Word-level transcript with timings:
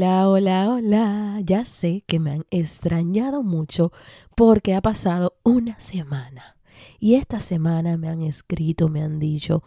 Hola, 0.00 0.30
hola, 0.30 0.70
hola. 0.70 1.40
Ya 1.44 1.66
sé 1.66 2.04
que 2.06 2.18
me 2.18 2.30
han 2.30 2.46
extrañado 2.50 3.42
mucho 3.42 3.92
porque 4.34 4.74
ha 4.74 4.80
pasado 4.80 5.34
una 5.42 5.78
semana. 5.78 6.56
Y 6.98 7.16
esta 7.16 7.38
semana 7.38 7.98
me 7.98 8.08
han 8.08 8.22
escrito, 8.22 8.88
me 8.88 9.02
han 9.02 9.18
dicho, 9.18 9.62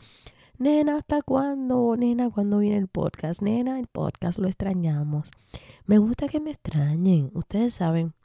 nena, 0.58 0.98
¿hasta 0.98 1.22
cuándo? 1.22 1.96
Nena, 1.96 2.32
¿cuándo 2.32 2.58
viene 2.58 2.78
el 2.78 2.88
podcast? 2.88 3.44
Nena, 3.44 3.80
el 3.80 3.86
podcast 3.86 4.40
lo 4.40 4.48
extrañamos. 4.48 5.30
Me 5.86 6.00
gusta 6.00 6.28
que 6.28 6.40
me 6.40 6.50
extrañen. 6.50 7.30
Ustedes 7.36 7.76
saben 7.76 8.16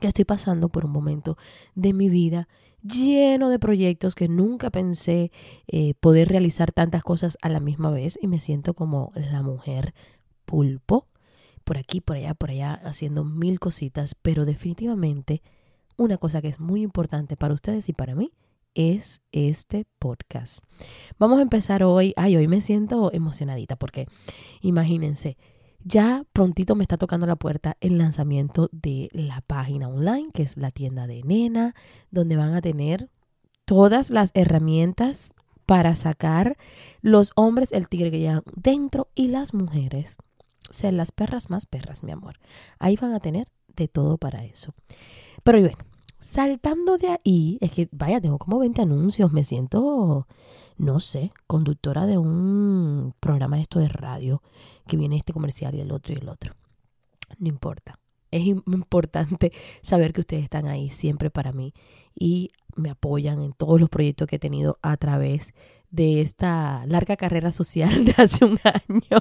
que 0.00 0.06
estoy 0.06 0.24
pasando 0.24 0.70
por 0.70 0.86
un 0.86 0.92
momento 0.92 1.36
de 1.74 1.92
mi 1.92 2.08
vida 2.08 2.48
lleno 2.82 3.50
de 3.50 3.58
proyectos 3.58 4.14
que 4.14 4.26
nunca 4.26 4.70
pensé 4.70 5.30
eh, 5.66 5.92
poder 6.00 6.30
realizar 6.30 6.72
tantas 6.72 7.02
cosas 7.02 7.36
a 7.42 7.50
la 7.50 7.60
misma 7.60 7.90
vez 7.90 8.18
y 8.22 8.26
me 8.26 8.40
siento 8.40 8.72
como 8.72 9.12
la 9.14 9.42
mujer 9.42 9.92
pulpo 10.46 11.11
por 11.72 11.78
aquí, 11.78 12.02
por 12.02 12.18
allá, 12.18 12.34
por 12.34 12.50
allá, 12.50 12.74
haciendo 12.84 13.24
mil 13.24 13.58
cositas, 13.58 14.14
pero 14.20 14.44
definitivamente 14.44 15.40
una 15.96 16.18
cosa 16.18 16.42
que 16.42 16.48
es 16.48 16.60
muy 16.60 16.82
importante 16.82 17.34
para 17.34 17.54
ustedes 17.54 17.88
y 17.88 17.94
para 17.94 18.14
mí 18.14 18.30
es 18.74 19.22
este 19.32 19.86
podcast. 19.98 20.62
Vamos 21.18 21.38
a 21.38 21.42
empezar 21.42 21.82
hoy. 21.82 22.12
Ay, 22.14 22.36
hoy 22.36 22.46
me 22.46 22.60
siento 22.60 23.10
emocionadita 23.10 23.76
porque 23.76 24.06
imagínense, 24.60 25.38
ya 25.82 26.26
prontito 26.34 26.76
me 26.76 26.84
está 26.84 26.98
tocando 26.98 27.24
la 27.26 27.36
puerta 27.36 27.78
el 27.80 27.96
lanzamiento 27.96 28.68
de 28.70 29.08
la 29.12 29.40
página 29.40 29.88
online, 29.88 30.28
que 30.34 30.42
es 30.42 30.58
la 30.58 30.72
tienda 30.72 31.06
de 31.06 31.22
Nena, 31.22 31.74
donde 32.10 32.36
van 32.36 32.54
a 32.54 32.60
tener 32.60 33.08
todas 33.64 34.10
las 34.10 34.30
herramientas 34.34 35.32
para 35.64 35.94
sacar 35.94 36.58
los 37.00 37.32
hombres 37.34 37.72
el 37.72 37.88
tigre 37.88 38.10
que 38.10 38.18
llevan 38.18 38.42
dentro 38.56 39.08
y 39.14 39.28
las 39.28 39.54
mujeres 39.54 40.18
ser 40.70 40.94
las 40.94 41.12
perras 41.12 41.50
más 41.50 41.66
perras, 41.66 42.02
mi 42.02 42.12
amor. 42.12 42.38
Ahí 42.78 42.96
van 42.96 43.14
a 43.14 43.20
tener 43.20 43.48
de 43.76 43.88
todo 43.88 44.18
para 44.18 44.44
eso. 44.44 44.74
Pero 45.42 45.60
bueno, 45.60 45.76
saltando 46.18 46.98
de 46.98 47.08
ahí, 47.08 47.58
es 47.60 47.72
que 47.72 47.88
vaya, 47.92 48.20
tengo 48.20 48.38
como 48.38 48.58
20 48.58 48.82
anuncios, 48.82 49.32
me 49.32 49.44
siento, 49.44 50.26
no 50.76 51.00
sé, 51.00 51.32
conductora 51.46 52.06
de 52.06 52.18
un 52.18 53.14
programa 53.20 53.56
de 53.56 53.62
esto 53.62 53.80
de 53.80 53.88
radio, 53.88 54.42
que 54.86 54.96
viene 54.96 55.16
este 55.16 55.32
comercial 55.32 55.74
y 55.74 55.80
el 55.80 55.92
otro 55.92 56.14
y 56.14 56.18
el 56.18 56.28
otro. 56.28 56.54
No 57.38 57.48
importa. 57.48 57.98
Es 58.30 58.46
importante 58.46 59.52
saber 59.82 60.12
que 60.12 60.20
ustedes 60.20 60.44
están 60.44 60.66
ahí 60.66 60.90
siempre 60.90 61.30
para 61.30 61.52
mí 61.52 61.74
y 62.14 62.50
me 62.76 62.90
apoyan 62.90 63.42
en 63.42 63.52
todos 63.52 63.80
los 63.80 63.90
proyectos 63.90 64.26
que 64.26 64.36
he 64.36 64.38
tenido 64.38 64.78
a 64.80 64.96
través 64.96 65.52
de 65.92 66.22
esta 66.22 66.84
larga 66.86 67.16
carrera 67.16 67.52
social 67.52 68.04
de 68.04 68.14
hace 68.16 68.44
un 68.44 68.58
año. 68.64 69.20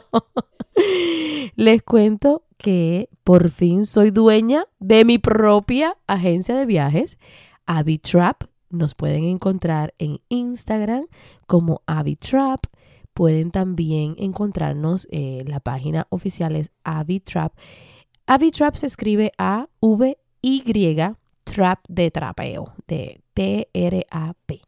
Les 1.55 1.83
cuento 1.83 2.45
que 2.57 3.09
por 3.23 3.49
fin 3.49 3.85
soy 3.85 4.09
dueña 4.09 4.65
de 4.79 5.05
mi 5.05 5.19
propia 5.19 5.97
agencia 6.07 6.55
de 6.55 6.65
viajes, 6.65 7.19
Avitrap. 7.65 8.43
Nos 8.69 8.95
pueden 8.95 9.25
encontrar 9.25 9.93
en 9.99 10.19
Instagram 10.29 11.05
como 11.45 11.81
Avitrap. 11.85 12.65
Pueden 13.13 13.51
también 13.51 14.15
encontrarnos, 14.17 15.07
en 15.11 15.49
la 15.49 15.59
página 15.59 16.07
oficial 16.09 16.55
es 16.55 16.71
Avitrap. 16.83 17.53
Avitrap 18.25 18.75
se 18.75 18.85
escribe 18.85 19.33
A-V-Y, 19.37 20.95
Trap 21.43 21.79
de 21.89 22.11
trapeo, 22.11 22.73
de 22.87 23.21
T-R-A-P. 23.33 24.61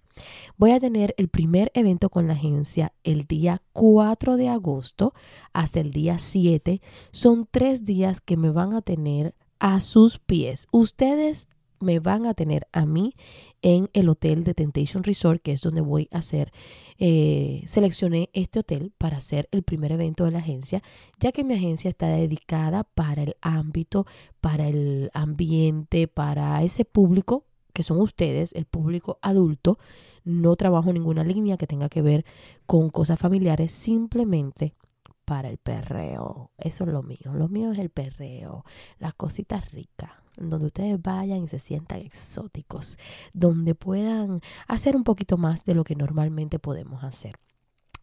Voy 0.57 0.72
a 0.72 0.79
tener 0.79 1.13
el 1.17 1.29
primer 1.29 1.72
evento 1.73 2.09
con 2.09 2.28
la 2.28 2.34
agencia 2.34 2.94
el 3.03 3.25
día 3.25 3.61
4 3.73 4.38
de 4.38 4.50
agosto 4.50 5.13
hasta 5.53 5.79
el 5.79 5.91
día 5.91 6.19
7. 6.19 6.81
Son 7.11 7.47
tres 7.50 7.85
días 7.85 8.22
que 8.22 8.38
me 8.38 8.51
van 8.51 8.73
a 8.73 8.81
tener 8.81 9.35
a 9.59 9.79
sus 9.79 10.19
pies. 10.19 10.67
Ustedes 10.72 11.47
me 11.83 12.00
van 12.00 12.25
a 12.25 12.33
tener 12.33 12.67
a 12.72 12.85
mí 12.85 13.13
en 13.62 13.89
el 13.94 14.09
hotel 14.09 14.44
de 14.44 14.53
Temptation 14.53 15.03
Resort, 15.03 15.41
que 15.41 15.51
es 15.51 15.62
donde 15.62 15.81
voy 15.81 16.07
a 16.12 16.17
hacer, 16.19 16.51
eh, 16.97 17.63
seleccioné 17.66 18.29
este 18.33 18.59
hotel 18.59 18.91
para 18.97 19.17
hacer 19.17 19.47
el 19.51 19.63
primer 19.63 19.91
evento 19.91 20.25
de 20.25 20.31
la 20.31 20.39
agencia, 20.39 20.81
ya 21.19 21.31
que 21.31 21.44
mi 21.44 21.53
agencia 21.53 21.89
está 21.89 22.07
dedicada 22.07 22.83
para 22.83 23.23
el 23.23 23.35
ámbito, 23.41 24.06
para 24.41 24.67
el 24.67 25.12
ambiente, 25.13 26.07
para 26.07 26.62
ese 26.63 26.85
público 26.85 27.45
que 27.73 27.84
son 27.84 28.00
ustedes, 28.00 28.53
el 28.53 28.66
público 28.66 29.19
adulto. 29.22 29.79
No 30.23 30.56
trabajo 30.56 30.94
ninguna 30.94 31.23
línea 31.23 31.57
que 31.57 31.67
tenga 31.67 31.89
que 31.89 32.01
ver 32.01 32.25
con 32.66 32.89
cosas 32.89 33.19
familiares, 33.19 33.72
simplemente 33.72 34.75
para 35.25 35.50
el 35.50 35.57
perreo. 35.57 36.51
Eso 36.57 36.83
es 36.83 36.89
lo 36.91 37.03
mío. 37.03 37.33
Lo 37.33 37.47
mío 37.47 37.72
es 37.72 37.79
el 37.79 37.89
perreo, 37.89 38.63
las 39.00 39.13
cositas 39.13 39.72
ricas, 39.72 40.12
donde 40.38 40.67
ustedes 40.67 41.01
vayan 41.01 41.44
y 41.44 41.47
se 41.47 41.59
sientan 41.59 42.00
exóticos, 42.00 42.97
donde 43.33 43.75
puedan 43.75 44.41
hacer 44.67 44.95
un 44.95 45.03
poquito 45.03 45.38
más 45.38 45.66
de 45.66 45.75
lo 45.75 45.83
que 45.83 45.95
normalmente 45.95 46.59
podemos 46.59 47.03
hacer. 47.03 47.38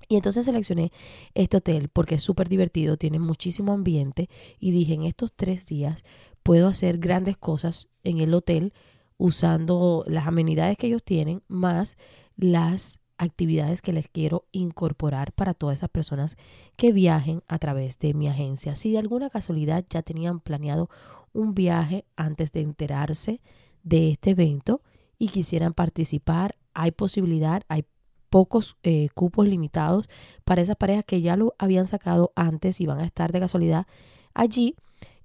Y 0.09 0.17
entonces 0.17 0.45
seleccioné 0.45 0.91
este 1.35 1.59
hotel 1.59 1.89
porque 1.89 2.17
es 2.17 2.23
súper 2.23 2.49
divertido, 2.49 2.97
tiene 2.97 3.21
muchísimo 3.21 3.73
ambiente 3.73 4.29
y 4.59 4.73
dije 4.73 4.95
en 4.95 5.05
estos 5.05 5.33
tres 5.33 5.67
días 5.67 6.05
puedo 6.43 6.67
hacer 6.67 6.99
grandes 6.99 7.37
cosas 7.37 7.89
en 8.03 8.19
el 8.19 8.35
hotel 8.35 8.73
usando 9.21 10.03
las 10.07 10.27
amenidades 10.27 10.79
que 10.79 10.87
ellos 10.87 11.05
tienen 11.05 11.43
más 11.47 11.99
las 12.37 13.01
actividades 13.19 13.83
que 13.83 13.93
les 13.93 14.09
quiero 14.09 14.47
incorporar 14.51 15.33
para 15.33 15.53
todas 15.53 15.77
esas 15.77 15.91
personas 15.91 16.39
que 16.77 16.91
viajen 16.91 17.43
a 17.47 17.59
través 17.59 17.99
de 17.99 18.15
mi 18.15 18.29
agencia. 18.29 18.77
Si 18.77 18.91
de 18.91 18.99
alguna 18.99 19.29
casualidad 19.29 19.85
ya 19.91 20.01
tenían 20.01 20.41
planeado 20.41 20.89
un 21.35 21.55
viaje 21.55 22.07
antes 22.17 22.51
de 22.53 22.63
enterarse 22.63 23.43
de 23.83 24.13
este 24.13 24.31
evento 24.31 24.81
y 25.19 25.29
quisieran 25.29 25.75
participar, 25.75 26.57
hay 26.73 26.93
posibilidad, 26.93 27.63
hay 27.69 27.85
pocos 28.31 28.79
eh, 28.83 29.11
cupos 29.13 29.47
limitados 29.47 30.09
para 30.47 30.63
esas 30.63 30.77
parejas 30.77 31.05
que 31.05 31.21
ya 31.21 31.37
lo 31.37 31.55
habían 31.59 31.87
sacado 31.87 32.33
antes 32.37 32.81
y 32.81 32.87
van 32.87 33.01
a 33.01 33.05
estar 33.05 33.33
de 33.33 33.41
casualidad 33.41 33.87
allí. 34.33 34.77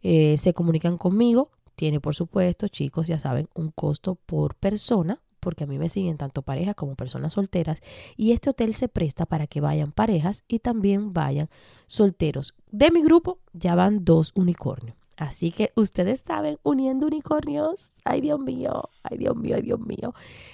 Eh, 0.01 0.37
se 0.37 0.53
comunican 0.53 0.97
conmigo, 0.97 1.49
tiene, 1.75 1.99
por 1.99 2.15
supuesto, 2.15 2.67
chicos, 2.67 3.07
ya 3.07 3.19
saben, 3.19 3.49
un 3.53 3.71
costo 3.71 4.15
por 4.15 4.55
persona, 4.55 5.21
porque 5.39 5.65
a 5.65 5.67
mí 5.67 5.77
me 5.77 5.89
siguen 5.89 6.17
tanto 6.17 6.41
parejas 6.41 6.75
como 6.75 6.95
personas 6.95 7.33
solteras. 7.33 7.81
Y 8.17 8.31
este 8.31 8.49
hotel 8.49 8.73
se 8.73 8.87
presta 8.87 9.25
para 9.25 9.45
que 9.45 9.61
vayan 9.61 9.91
parejas 9.91 10.43
y 10.47 10.59
también 10.59 11.13
vayan 11.13 11.49
solteros. 11.85 12.55
De 12.71 12.89
mi 12.89 13.03
grupo 13.03 13.39
ya 13.53 13.75
van 13.75 14.03
dos 14.03 14.31
unicornios. 14.35 14.97
Así 15.17 15.51
que 15.51 15.71
ustedes 15.75 16.23
saben, 16.27 16.57
uniendo 16.63 17.07
unicornios. 17.07 17.93
Ay, 18.03 18.21
Dios 18.21 18.39
mío, 18.39 18.89
ay, 19.03 19.17
Dios 19.17 19.35
mío, 19.35 19.55
ay, 19.55 19.61
Dios 19.61 19.79
mío. 19.79 20.13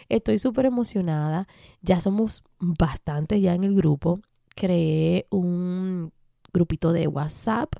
Estoy 0.09 0.37
súper 0.37 0.65
emocionada. 0.65 1.47
Ya 1.81 1.99
somos 1.99 2.43
bastante 2.59 3.41
ya 3.41 3.55
en 3.55 3.63
el 3.63 3.75
grupo. 3.75 4.19
Creé 4.55 5.25
un 5.31 6.11
grupito 6.53 6.91
de 6.93 7.07
WhatsApp 7.07 7.73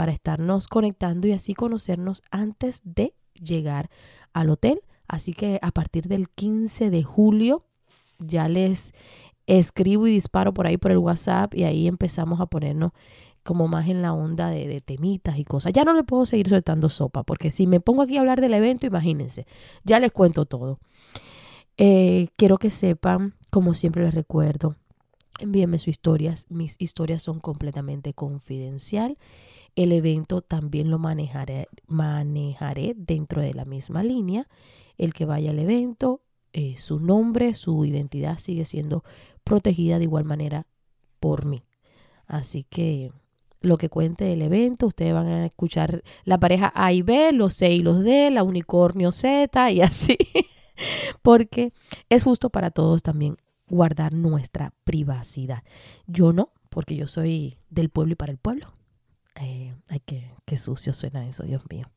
para 0.00 0.12
estarnos 0.12 0.66
conectando 0.66 1.28
y 1.28 1.32
así 1.32 1.52
conocernos 1.52 2.22
antes 2.30 2.80
de 2.84 3.12
llegar 3.34 3.90
al 4.32 4.48
hotel. 4.48 4.80
Así 5.06 5.34
que 5.34 5.58
a 5.60 5.72
partir 5.72 6.08
del 6.08 6.30
15 6.30 6.88
de 6.88 7.02
julio 7.02 7.66
ya 8.18 8.48
les 8.48 8.94
escribo 9.46 10.06
y 10.06 10.12
disparo 10.12 10.54
por 10.54 10.66
ahí 10.66 10.78
por 10.78 10.90
el 10.90 10.96
WhatsApp 10.96 11.54
y 11.54 11.64
ahí 11.64 11.86
empezamos 11.86 12.40
a 12.40 12.46
ponernos 12.46 12.92
como 13.42 13.68
más 13.68 13.90
en 13.90 14.00
la 14.00 14.14
onda 14.14 14.48
de, 14.48 14.80
temitas 14.80 15.38
y 15.38 15.44
cosas. 15.44 15.74
Ya 15.74 15.84
no 15.84 15.92
le 15.92 16.02
puedo 16.02 16.24
seguir 16.24 16.48
soltando 16.48 16.88
sopa, 16.88 17.22
porque 17.22 17.50
si 17.50 17.66
me 17.66 17.80
pongo 17.80 18.00
aquí 18.00 18.16
a 18.16 18.20
hablar 18.20 18.40
del 18.40 18.54
evento, 18.54 18.86
imagínense, 18.86 19.46
ya 19.84 20.00
les 20.00 20.12
cuento 20.12 20.46
todo. 20.46 20.78
Eh, 21.76 22.28
quiero 22.36 22.56
que 22.56 22.70
sepan, 22.70 23.34
como 23.50 23.74
siempre 23.74 24.02
les 24.02 24.14
recuerdo, 24.14 24.76
envíenme 25.40 25.76
sus 25.76 25.88
historias. 25.88 26.46
Mis 26.48 26.76
historias 26.78 27.22
son 27.22 27.38
completamente 27.38 28.14
confidencial 28.14 29.18
el 29.76 29.92
evento 29.92 30.42
también 30.42 30.90
lo 30.90 30.98
manejaré, 30.98 31.68
manejaré 31.86 32.94
dentro 32.96 33.42
de 33.42 33.54
la 33.54 33.64
misma 33.64 34.02
línea. 34.02 34.48
El 34.98 35.14
que 35.14 35.24
vaya 35.24 35.50
al 35.50 35.58
evento, 35.58 36.22
eh, 36.52 36.76
su 36.76 36.98
nombre, 36.98 37.54
su 37.54 37.84
identidad 37.84 38.38
sigue 38.38 38.64
siendo 38.64 39.04
protegida 39.44 39.98
de 39.98 40.04
igual 40.04 40.24
manera 40.24 40.66
por 41.20 41.46
mí. 41.46 41.64
Así 42.26 42.64
que 42.64 43.12
lo 43.60 43.76
que 43.76 43.88
cuente 43.88 44.32
el 44.32 44.42
evento. 44.42 44.86
Ustedes 44.86 45.14
van 45.14 45.26
a 45.26 45.46
escuchar 45.46 46.02
la 46.24 46.38
pareja 46.38 46.72
A 46.74 46.92
y 46.92 47.02
B, 47.02 47.32
los 47.32 47.54
C 47.54 47.72
y 47.72 47.80
los 47.80 48.02
D, 48.02 48.30
la 48.30 48.42
unicornio 48.42 49.12
Z 49.12 49.70
y 49.70 49.80
así. 49.82 50.16
Porque 51.22 51.72
es 52.08 52.24
justo 52.24 52.50
para 52.50 52.70
todos 52.70 53.02
también 53.02 53.36
guardar 53.68 54.12
nuestra 54.12 54.72
privacidad. 54.84 55.62
Yo 56.06 56.32
no, 56.32 56.52
porque 56.70 56.96
yo 56.96 57.06
soy 57.06 57.58
del 57.68 57.90
pueblo 57.90 58.12
y 58.12 58.16
para 58.16 58.32
el 58.32 58.38
pueblo. 58.38 58.72
Ay, 59.90 60.00
qué, 60.06 60.30
qué 60.46 60.56
sucio 60.56 60.94
suena 60.94 61.26
eso, 61.26 61.42
Dios 61.42 61.64
mío. 61.68 61.90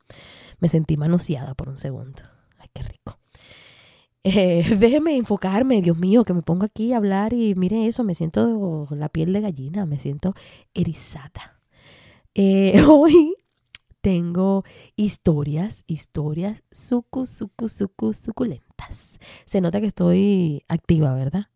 Me 0.60 0.68
sentí 0.68 0.98
manoseada 0.98 1.54
por 1.54 1.70
un 1.70 1.78
segundo. 1.78 2.24
Ay, 2.58 2.68
qué 2.74 2.82
rico. 2.84 3.20
Eh, 4.26 4.78
déjeme 4.80 5.18
enfocarme, 5.18 5.82
Dios 5.82 5.98
mío, 5.98 6.24
que 6.24 6.34
me 6.34 6.42
pongo 6.42 6.64
aquí 6.64 6.94
a 6.94 6.98
hablar 6.98 7.34
y 7.34 7.56
miren 7.56 7.82
eso, 7.82 8.06
me 8.06 8.16
siento 8.16 8.88
la 8.92 9.10
piel 9.10 9.34
de 9.34 9.42
gallina, 9.42 9.86
me 9.86 10.00
siento 10.00 10.34
erizada. 10.74 11.60
Eh, 12.34 12.82
hoy 12.88 13.36
tengo 14.00 14.64
historias, 14.96 15.84
historias 15.88 16.64
sucu, 16.72 17.26
sucu, 17.26 17.68
sucu, 17.68 18.14
suculentas. 18.14 19.20
Se 19.44 19.60
nota 19.60 19.82
que 19.82 19.88
estoy 19.88 20.64
activa, 20.70 21.14
¿verdad? 21.14 21.48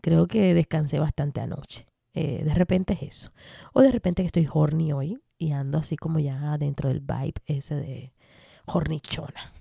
Creo 0.00 0.26
que 0.26 0.54
descansé 0.54 0.98
bastante 0.98 1.42
anoche. 1.42 1.86
Eh, 2.14 2.42
de 2.44 2.54
repente 2.54 2.94
es 2.94 3.02
eso. 3.02 3.32
O 3.74 3.82
de 3.82 3.90
repente 3.90 4.22
que 4.22 4.26
estoy 4.28 4.48
horny 4.50 4.94
hoy 4.94 5.18
y 5.38 5.52
ando 5.52 5.78
así 5.78 5.96
como 5.96 6.18
ya 6.18 6.56
dentro 6.58 6.88
del 6.88 7.00
vibe 7.00 7.34
ese 7.46 7.74
de 7.76 8.12
hornichona 8.66 9.52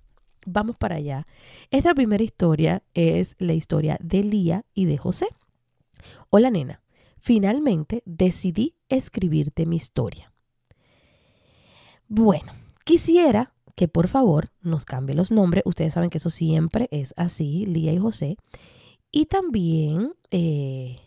vamos 0.46 0.78
para 0.78 0.96
allá. 0.96 1.28
Esta 1.72 1.94
primera 1.94 2.24
historia 2.24 2.84
es 2.94 3.36
la 3.40 3.54
historia 3.54 3.98
de 4.00 4.24
Lía 4.24 4.66
y 4.74 4.86
de 4.86 4.98
José. 4.98 5.28
Hola 6.30 6.52
nena, 6.52 6.82
finalmente 7.20 8.04
decidí 8.06 8.76
escribirte 8.90 9.66
mi 9.66 9.76
historia. 9.76 10.32
Bueno, 12.08 12.54
quisiera 12.84 13.54
que 13.76 13.88
por 13.88 14.08
favor 14.08 14.52
nos 14.62 14.86
cambie 14.86 15.16
los 15.16 15.32
nombres. 15.32 15.64
Ustedes 15.66 15.94
saben 15.94 16.10
que 16.10 16.20
eso 16.20 16.30
siempre 16.30 16.88
es 16.92 17.14
así, 17.18 17.66
Lía 17.66 17.92
y 17.92 17.98
José. 17.98 18.38
Y 19.12 19.26
también 19.26 20.14
eh, 20.30 21.00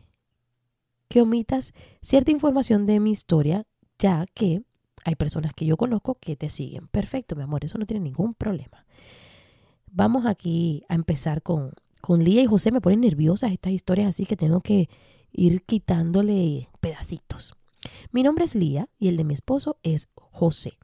que 1.09 1.23
omitas 1.23 1.73
cierta 2.03 2.31
información 2.31 2.87
de 2.87 3.01
mi 3.01 3.11
historia, 3.11 3.67
ya 3.99 4.27
que 4.35 4.63
hay 5.05 5.15
personas 5.15 5.53
que 5.55 5.67
yo 5.67 5.77
conozco 5.77 6.17
que 6.21 6.37
te 6.37 6.51
siguen. 6.51 6.89
Perfecto, 6.89 7.37
mi 7.37 7.43
amor, 7.43 7.65
eso 7.65 7.79
no 7.79 7.87
tiene 7.87 8.05
ningún 8.05 8.35
problema. 8.35 8.85
Vamos 9.91 10.27
aquí 10.27 10.85
a 10.89 10.95
empezar 10.95 11.43
con, 11.43 11.73
con 12.01 12.23
Lía 12.23 12.43
y 12.43 12.47
José. 12.47 12.73
Me 12.73 12.81
ponen 12.81 13.01
nerviosas 13.01 13.53
estas 13.53 13.73
historias 13.73 14.09
así 14.09 14.27
que 14.27 14.37
tengo 14.37 14.61
que 14.61 14.89
ir 15.33 15.63
quitándole 15.63 16.69
pedacitos. 16.81 17.55
Mi 18.13 18.23
nombre 18.23 18.45
es 18.45 18.55
Lía 18.55 18.89
y 18.99 19.09
el 19.09 19.17
de 19.17 19.25
mi 19.25 19.35
esposo 19.35 19.79
es 19.83 20.09
José. 20.15 20.79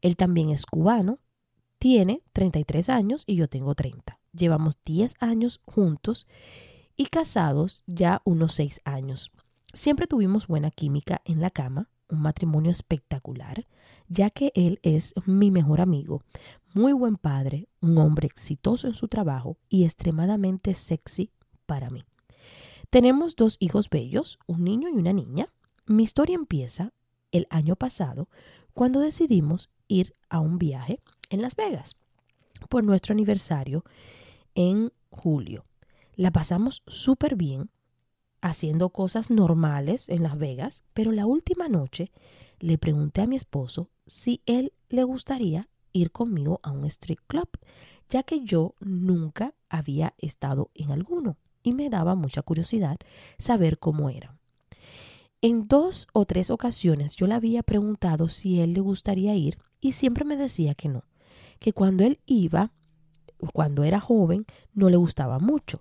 Él 0.00 0.16
también 0.16 0.50
es 0.50 0.64
cubano, 0.64 1.18
tiene 1.78 2.22
33 2.32 2.88
años 2.88 3.24
y 3.26 3.36
yo 3.36 3.48
tengo 3.48 3.74
30. 3.74 4.18
Llevamos 4.32 4.78
10 4.84 5.14
años 5.20 5.60
juntos 5.64 6.26
y 6.96 7.06
casados 7.06 7.82
ya 7.86 8.22
unos 8.24 8.54
6 8.54 8.80
años. 8.84 9.32
Siempre 9.72 10.06
tuvimos 10.06 10.46
buena 10.46 10.70
química 10.70 11.20
en 11.24 11.40
la 11.40 11.50
cama, 11.50 11.88
un 12.10 12.22
matrimonio 12.22 12.70
espectacular, 12.70 13.66
ya 14.08 14.30
que 14.30 14.52
él 14.54 14.80
es 14.82 15.14
mi 15.26 15.50
mejor 15.50 15.80
amigo, 15.80 16.22
muy 16.74 16.92
buen 16.92 17.16
padre, 17.16 17.68
un 17.80 17.98
hombre 17.98 18.26
exitoso 18.26 18.86
en 18.86 18.94
su 18.94 19.08
trabajo 19.08 19.56
y 19.68 19.84
extremadamente 19.84 20.74
sexy 20.74 21.30
para 21.66 21.90
mí. 21.90 22.04
Tenemos 22.90 23.36
dos 23.36 23.56
hijos 23.60 23.88
bellos, 23.88 24.38
un 24.46 24.64
niño 24.64 24.88
y 24.88 24.92
una 24.92 25.12
niña. 25.12 25.48
Mi 25.86 26.02
historia 26.02 26.34
empieza 26.34 26.92
el 27.30 27.46
año 27.50 27.76
pasado 27.76 28.28
cuando 28.74 29.00
decidimos 29.00 29.70
ir 29.88 30.16
a 30.28 30.40
un 30.40 30.58
viaje 30.58 31.00
en 31.30 31.42
Las 31.42 31.54
Vegas 31.54 31.96
por 32.68 32.84
nuestro 32.84 33.12
aniversario 33.12 33.84
en 34.54 34.92
julio. 35.10 35.64
La 36.14 36.30
pasamos 36.30 36.82
súper 36.86 37.36
bien 37.36 37.70
haciendo 38.40 38.90
cosas 38.90 39.30
normales 39.30 40.08
en 40.08 40.22
Las 40.22 40.38
Vegas, 40.38 40.82
pero 40.94 41.12
la 41.12 41.26
última 41.26 41.68
noche 41.68 42.10
le 42.58 42.78
pregunté 42.78 43.22
a 43.22 43.26
mi 43.26 43.36
esposo 43.36 43.90
si 44.06 44.42
él 44.46 44.72
le 44.88 45.04
gustaría 45.04 45.68
ir 45.92 46.10
conmigo 46.10 46.60
a 46.62 46.70
un 46.70 46.84
street 46.86 47.20
club, 47.26 47.48
ya 48.08 48.22
que 48.22 48.40
yo 48.40 48.74
nunca 48.80 49.54
había 49.68 50.14
estado 50.18 50.70
en 50.74 50.90
alguno 50.90 51.36
y 51.62 51.72
me 51.72 51.90
daba 51.90 52.14
mucha 52.14 52.42
curiosidad 52.42 52.98
saber 53.38 53.78
cómo 53.78 54.10
era. 54.10 54.36
En 55.42 55.68
dos 55.68 56.06
o 56.12 56.26
tres 56.26 56.50
ocasiones 56.50 57.16
yo 57.16 57.26
le 57.26 57.34
había 57.34 57.62
preguntado 57.62 58.28
si 58.28 58.60
él 58.60 58.74
le 58.74 58.80
gustaría 58.80 59.34
ir 59.34 59.58
y 59.80 59.92
siempre 59.92 60.24
me 60.24 60.36
decía 60.36 60.74
que 60.74 60.88
no, 60.88 61.04
que 61.58 61.72
cuando 61.72 62.04
él 62.04 62.20
iba, 62.26 62.72
cuando 63.54 63.84
era 63.84 64.00
joven, 64.00 64.44
no 64.74 64.90
le 64.90 64.96
gustaba 64.96 65.38
mucho. 65.38 65.80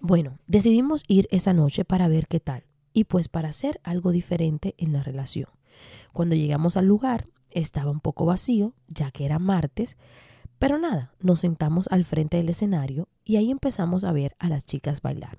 Bueno, 0.00 0.38
decidimos 0.46 1.04
ir 1.08 1.28
esa 1.30 1.52
noche 1.52 1.84
para 1.84 2.08
ver 2.08 2.26
qué 2.26 2.40
tal 2.40 2.64
y 2.94 3.04
pues 3.04 3.28
para 3.28 3.50
hacer 3.50 3.80
algo 3.84 4.12
diferente 4.12 4.74
en 4.78 4.94
la 4.94 5.02
relación. 5.02 5.50
Cuando 6.14 6.34
llegamos 6.34 6.78
al 6.78 6.86
lugar, 6.86 7.28
estaba 7.50 7.90
un 7.90 8.00
poco 8.00 8.24
vacío, 8.24 8.72
ya 8.88 9.10
que 9.10 9.26
era 9.26 9.38
martes, 9.38 9.98
pero 10.58 10.78
nada, 10.78 11.12
nos 11.20 11.40
sentamos 11.40 11.86
al 11.90 12.06
frente 12.06 12.38
del 12.38 12.48
escenario 12.48 13.08
y 13.26 13.36
ahí 13.36 13.50
empezamos 13.50 14.04
a 14.04 14.12
ver 14.12 14.36
a 14.38 14.48
las 14.48 14.64
chicas 14.64 15.02
bailar. 15.02 15.38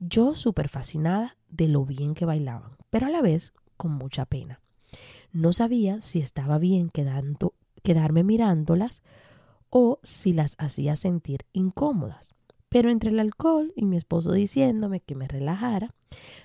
Yo 0.00 0.36
súper 0.36 0.68
fascinada 0.68 1.38
de 1.48 1.68
lo 1.68 1.86
bien 1.86 2.12
que 2.12 2.26
bailaban, 2.26 2.76
pero 2.90 3.06
a 3.06 3.10
la 3.10 3.22
vez 3.22 3.54
con 3.78 3.92
mucha 3.92 4.26
pena. 4.26 4.60
No 5.32 5.54
sabía 5.54 6.02
si 6.02 6.18
estaba 6.18 6.58
bien 6.58 6.90
quedando, 6.90 7.54
quedarme 7.82 8.22
mirándolas 8.22 9.02
o 9.70 9.98
si 10.02 10.34
las 10.34 10.56
hacía 10.58 10.94
sentir 10.96 11.46
incómodas. 11.54 12.33
Pero 12.74 12.90
entre 12.90 13.10
el 13.10 13.20
alcohol 13.20 13.72
y 13.76 13.84
mi 13.84 13.96
esposo 13.96 14.32
diciéndome 14.32 14.98
que 14.98 15.14
me 15.14 15.28
relajara, 15.28 15.94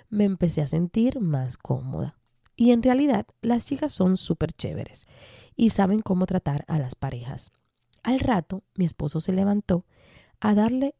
me 0.09 0.25
empecé 0.25 0.61
a 0.61 0.67
sentir 0.67 1.19
más 1.21 1.57
cómoda. 1.57 2.19
Y 2.55 2.69
en 2.69 2.83
realidad 2.83 3.25
las 3.41 3.65
chicas 3.65 3.93
son 3.93 4.15
súper 4.15 4.51
chéveres 4.51 5.07
y 5.55 5.71
saben 5.71 6.01
cómo 6.01 6.27
tratar 6.27 6.65
a 6.67 6.77
las 6.77 6.93
parejas. 6.93 7.51
Al 8.03 8.19
rato 8.19 8.61
mi 8.75 8.85
esposo 8.85 9.21
se 9.21 9.33
levantó 9.33 9.87
a 10.39 10.53
darle 10.53 10.93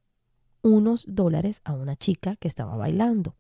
unos 0.64 1.06
dólares 1.08 1.62
a 1.64 1.74
una 1.74 1.96
chica 1.96 2.36
que 2.38 2.48
estaba 2.48 2.76
bailando. 2.76 3.36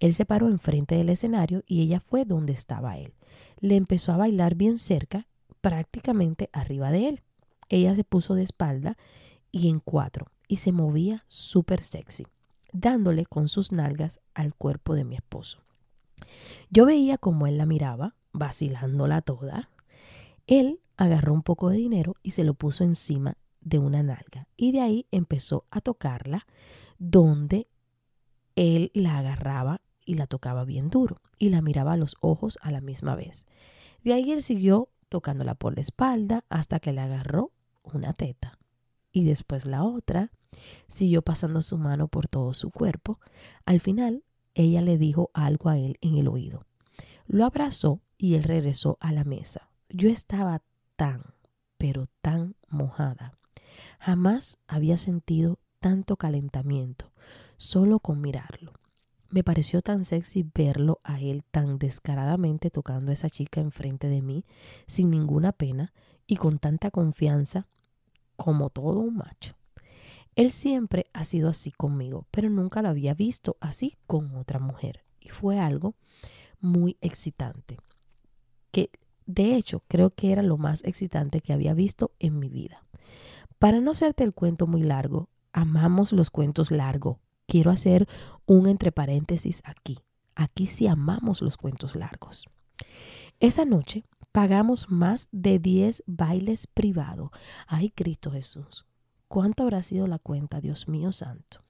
Él 0.00 0.12
se 0.12 0.26
paró 0.26 0.48
enfrente 0.48 0.94
del 0.94 1.08
escenario 1.08 1.62
y 1.66 1.80
ella 1.80 2.00
fue 2.00 2.26
donde 2.26 2.52
estaba 2.52 2.98
él. 2.98 3.14
Le 3.60 3.76
empezó 3.76 4.12
a 4.12 4.18
bailar 4.18 4.56
bien 4.56 4.76
cerca, 4.76 5.26
prácticamente 5.62 6.50
arriba 6.52 6.90
de 6.90 7.08
él. 7.08 7.22
Ella 7.70 7.94
se 7.94 8.04
puso 8.04 8.34
de 8.34 8.42
espalda 8.42 8.98
y 9.50 9.70
en 9.70 9.80
cuatro 9.80 10.33
y 10.48 10.56
se 10.58 10.72
movía 10.72 11.24
súper 11.26 11.82
sexy, 11.82 12.26
dándole 12.72 13.24
con 13.24 13.48
sus 13.48 13.72
nalgas 13.72 14.20
al 14.34 14.54
cuerpo 14.54 14.94
de 14.94 15.04
mi 15.04 15.16
esposo. 15.16 15.64
Yo 16.70 16.86
veía 16.86 17.18
cómo 17.18 17.46
él 17.46 17.58
la 17.58 17.66
miraba, 17.66 18.14
vacilándola 18.32 19.22
toda. 19.22 19.70
Él 20.46 20.80
agarró 20.96 21.32
un 21.32 21.42
poco 21.42 21.70
de 21.70 21.76
dinero 21.76 22.16
y 22.22 22.32
se 22.32 22.44
lo 22.44 22.54
puso 22.54 22.84
encima 22.84 23.36
de 23.60 23.78
una 23.78 24.02
nalga 24.02 24.46
y 24.56 24.72
de 24.72 24.80
ahí 24.82 25.06
empezó 25.10 25.64
a 25.70 25.80
tocarla 25.80 26.46
donde 26.98 27.66
él 28.56 28.90
la 28.94 29.18
agarraba 29.18 29.80
y 30.04 30.14
la 30.14 30.26
tocaba 30.26 30.64
bien 30.64 30.90
duro 30.90 31.20
y 31.38 31.48
la 31.48 31.62
miraba 31.62 31.94
a 31.94 31.96
los 31.96 32.16
ojos 32.20 32.58
a 32.60 32.70
la 32.70 32.80
misma 32.80 33.14
vez. 33.14 33.46
De 34.02 34.12
ahí 34.12 34.32
él 34.32 34.42
siguió 34.42 34.90
tocándola 35.08 35.54
por 35.54 35.74
la 35.74 35.80
espalda 35.80 36.44
hasta 36.50 36.78
que 36.78 36.92
le 36.92 37.00
agarró 37.00 37.52
una 37.82 38.12
teta 38.12 38.58
y 39.14 39.24
después 39.24 39.64
la 39.64 39.84
otra. 39.84 40.30
Siguió 40.88 41.22
pasando 41.22 41.62
su 41.62 41.78
mano 41.78 42.08
por 42.08 42.28
todo 42.28 42.52
su 42.52 42.70
cuerpo. 42.70 43.20
Al 43.64 43.80
final 43.80 44.24
ella 44.54 44.82
le 44.82 44.98
dijo 44.98 45.30
algo 45.32 45.70
a 45.70 45.78
él 45.78 45.96
en 46.02 46.16
el 46.16 46.28
oído. 46.28 46.66
Lo 47.26 47.46
abrazó 47.46 48.02
y 48.18 48.34
él 48.34 48.42
regresó 48.42 48.98
a 49.00 49.12
la 49.12 49.24
mesa. 49.24 49.70
Yo 49.88 50.10
estaba 50.10 50.62
tan, 50.96 51.22
pero 51.78 52.04
tan 52.20 52.56
mojada. 52.68 53.38
Jamás 54.00 54.58
había 54.66 54.98
sentido 54.98 55.58
tanto 55.78 56.16
calentamiento, 56.16 57.12
solo 57.56 58.00
con 58.00 58.20
mirarlo. 58.20 58.72
Me 59.30 59.44
pareció 59.44 59.80
tan 59.80 60.04
sexy 60.04 60.44
verlo 60.54 61.00
a 61.04 61.20
él 61.20 61.44
tan 61.50 61.78
descaradamente 61.78 62.70
tocando 62.70 63.10
a 63.10 63.14
esa 63.14 63.30
chica 63.30 63.60
enfrente 63.60 64.08
de 64.08 64.22
mí, 64.22 64.44
sin 64.86 65.10
ninguna 65.10 65.52
pena 65.52 65.92
y 66.26 66.36
con 66.36 66.58
tanta 66.58 66.90
confianza 66.90 67.68
como 68.36 68.70
todo 68.70 69.00
un 69.00 69.16
macho. 69.16 69.56
Él 70.36 70.50
siempre 70.50 71.06
ha 71.12 71.24
sido 71.24 71.48
así 71.48 71.70
conmigo, 71.70 72.26
pero 72.30 72.50
nunca 72.50 72.82
lo 72.82 72.88
había 72.88 73.14
visto 73.14 73.56
así 73.60 73.96
con 74.06 74.34
otra 74.36 74.58
mujer. 74.58 75.04
Y 75.20 75.28
fue 75.28 75.58
algo 75.58 75.94
muy 76.60 76.96
excitante. 77.00 77.78
Que 78.72 78.90
de 79.26 79.54
hecho 79.54 79.82
creo 79.86 80.10
que 80.10 80.32
era 80.32 80.42
lo 80.42 80.56
más 80.56 80.82
excitante 80.84 81.40
que 81.40 81.52
había 81.52 81.74
visto 81.74 82.12
en 82.18 82.38
mi 82.38 82.48
vida. 82.48 82.84
Para 83.58 83.80
no 83.80 83.92
hacerte 83.92 84.24
el 84.24 84.34
cuento 84.34 84.66
muy 84.66 84.82
largo, 84.82 85.28
amamos 85.52 86.12
los 86.12 86.30
cuentos 86.30 86.70
largos. 86.70 87.18
Quiero 87.46 87.70
hacer 87.70 88.08
un 88.46 88.68
entre 88.68 88.90
paréntesis 88.90 89.62
aquí. 89.64 89.98
Aquí 90.34 90.66
sí 90.66 90.88
amamos 90.88 91.42
los 91.42 91.56
cuentos 91.56 91.94
largos. 91.94 92.46
Esa 93.40 93.64
noche 93.64 94.04
pagamos 94.34 94.90
más 94.90 95.28
de 95.30 95.60
10 95.60 96.02
bailes 96.08 96.66
privados. 96.66 97.30
Ay, 97.68 97.90
Cristo 97.90 98.32
Jesús. 98.32 98.84
¿Cuánto 99.28 99.62
habrá 99.62 99.84
sido 99.84 100.08
la 100.08 100.18
cuenta, 100.18 100.60
Dios 100.60 100.88
mío 100.88 101.12
santo? 101.12 101.62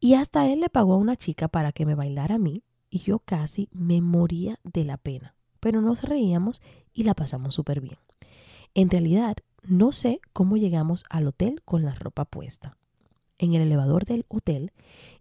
Y 0.00 0.14
hasta 0.14 0.48
él 0.50 0.60
le 0.60 0.70
pagó 0.70 0.94
a 0.94 0.96
una 0.96 1.14
chica 1.14 1.48
para 1.48 1.72
que 1.72 1.84
me 1.84 1.94
bailara 1.94 2.36
a 2.36 2.38
mí 2.38 2.62
y 2.88 3.00
yo 3.00 3.18
casi 3.18 3.68
me 3.70 4.00
moría 4.00 4.58
de 4.64 4.84
la 4.84 4.96
pena. 4.96 5.34
Pero 5.60 5.82
nos 5.82 6.04
reíamos 6.04 6.62
y 6.94 7.04
la 7.04 7.12
pasamos 7.12 7.54
súper 7.54 7.82
bien. 7.82 7.98
En 8.72 8.88
realidad, 8.88 9.36
no 9.62 9.92
sé 9.92 10.22
cómo 10.32 10.56
llegamos 10.56 11.04
al 11.10 11.26
hotel 11.26 11.60
con 11.66 11.84
la 11.84 11.94
ropa 11.94 12.24
puesta. 12.24 12.78
En 13.36 13.52
el 13.52 13.60
elevador 13.60 14.06
del 14.06 14.24
hotel 14.28 14.72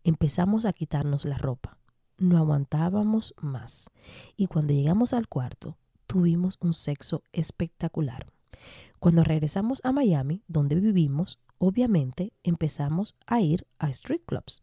empezamos 0.05 0.63
a 0.63 0.71
quitarnos 0.71 1.25
la 1.25 1.37
ropa. 1.37 1.77
No 2.17 2.37
aguantábamos 2.37 3.35
más. 3.41 3.89
Y 4.37 4.47
cuando 4.47 4.73
llegamos 4.73 5.11
al 5.11 5.27
cuarto, 5.27 5.75
tuvimos 6.07 6.57
un 6.61 6.73
sexo 6.73 7.23
espectacular. 7.33 8.27
Cuando 8.99 9.23
regresamos 9.23 9.81
a 9.83 9.91
Miami, 9.91 10.41
donde 10.47 10.75
vivimos, 10.75 11.39
obviamente 11.57 12.33
empezamos 12.43 13.15
a 13.27 13.41
ir 13.41 13.67
a 13.77 13.89
street 13.89 14.21
clubs. 14.25 14.61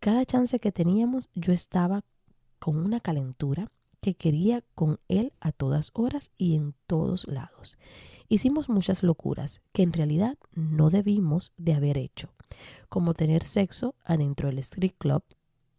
Cada 0.00 0.24
chance 0.24 0.58
que 0.58 0.72
teníamos, 0.72 1.28
yo 1.34 1.52
estaba 1.52 2.04
con 2.58 2.76
una 2.76 3.00
calentura 3.00 3.70
que 4.00 4.14
quería 4.14 4.64
con 4.74 4.98
él 5.08 5.32
a 5.40 5.52
todas 5.52 5.90
horas 5.94 6.30
y 6.36 6.56
en 6.56 6.74
todos 6.86 7.26
lados. 7.28 7.78
Hicimos 8.28 8.68
muchas 8.68 9.02
locuras 9.02 9.60
que 9.72 9.82
en 9.82 9.92
realidad 9.92 10.38
no 10.54 10.90
debimos 10.90 11.52
de 11.56 11.74
haber 11.74 11.98
hecho, 11.98 12.32
como 12.88 13.14
tener 13.14 13.44
sexo 13.44 13.94
adentro 14.04 14.48
del 14.48 14.58
street 14.58 14.94
club. 14.98 15.22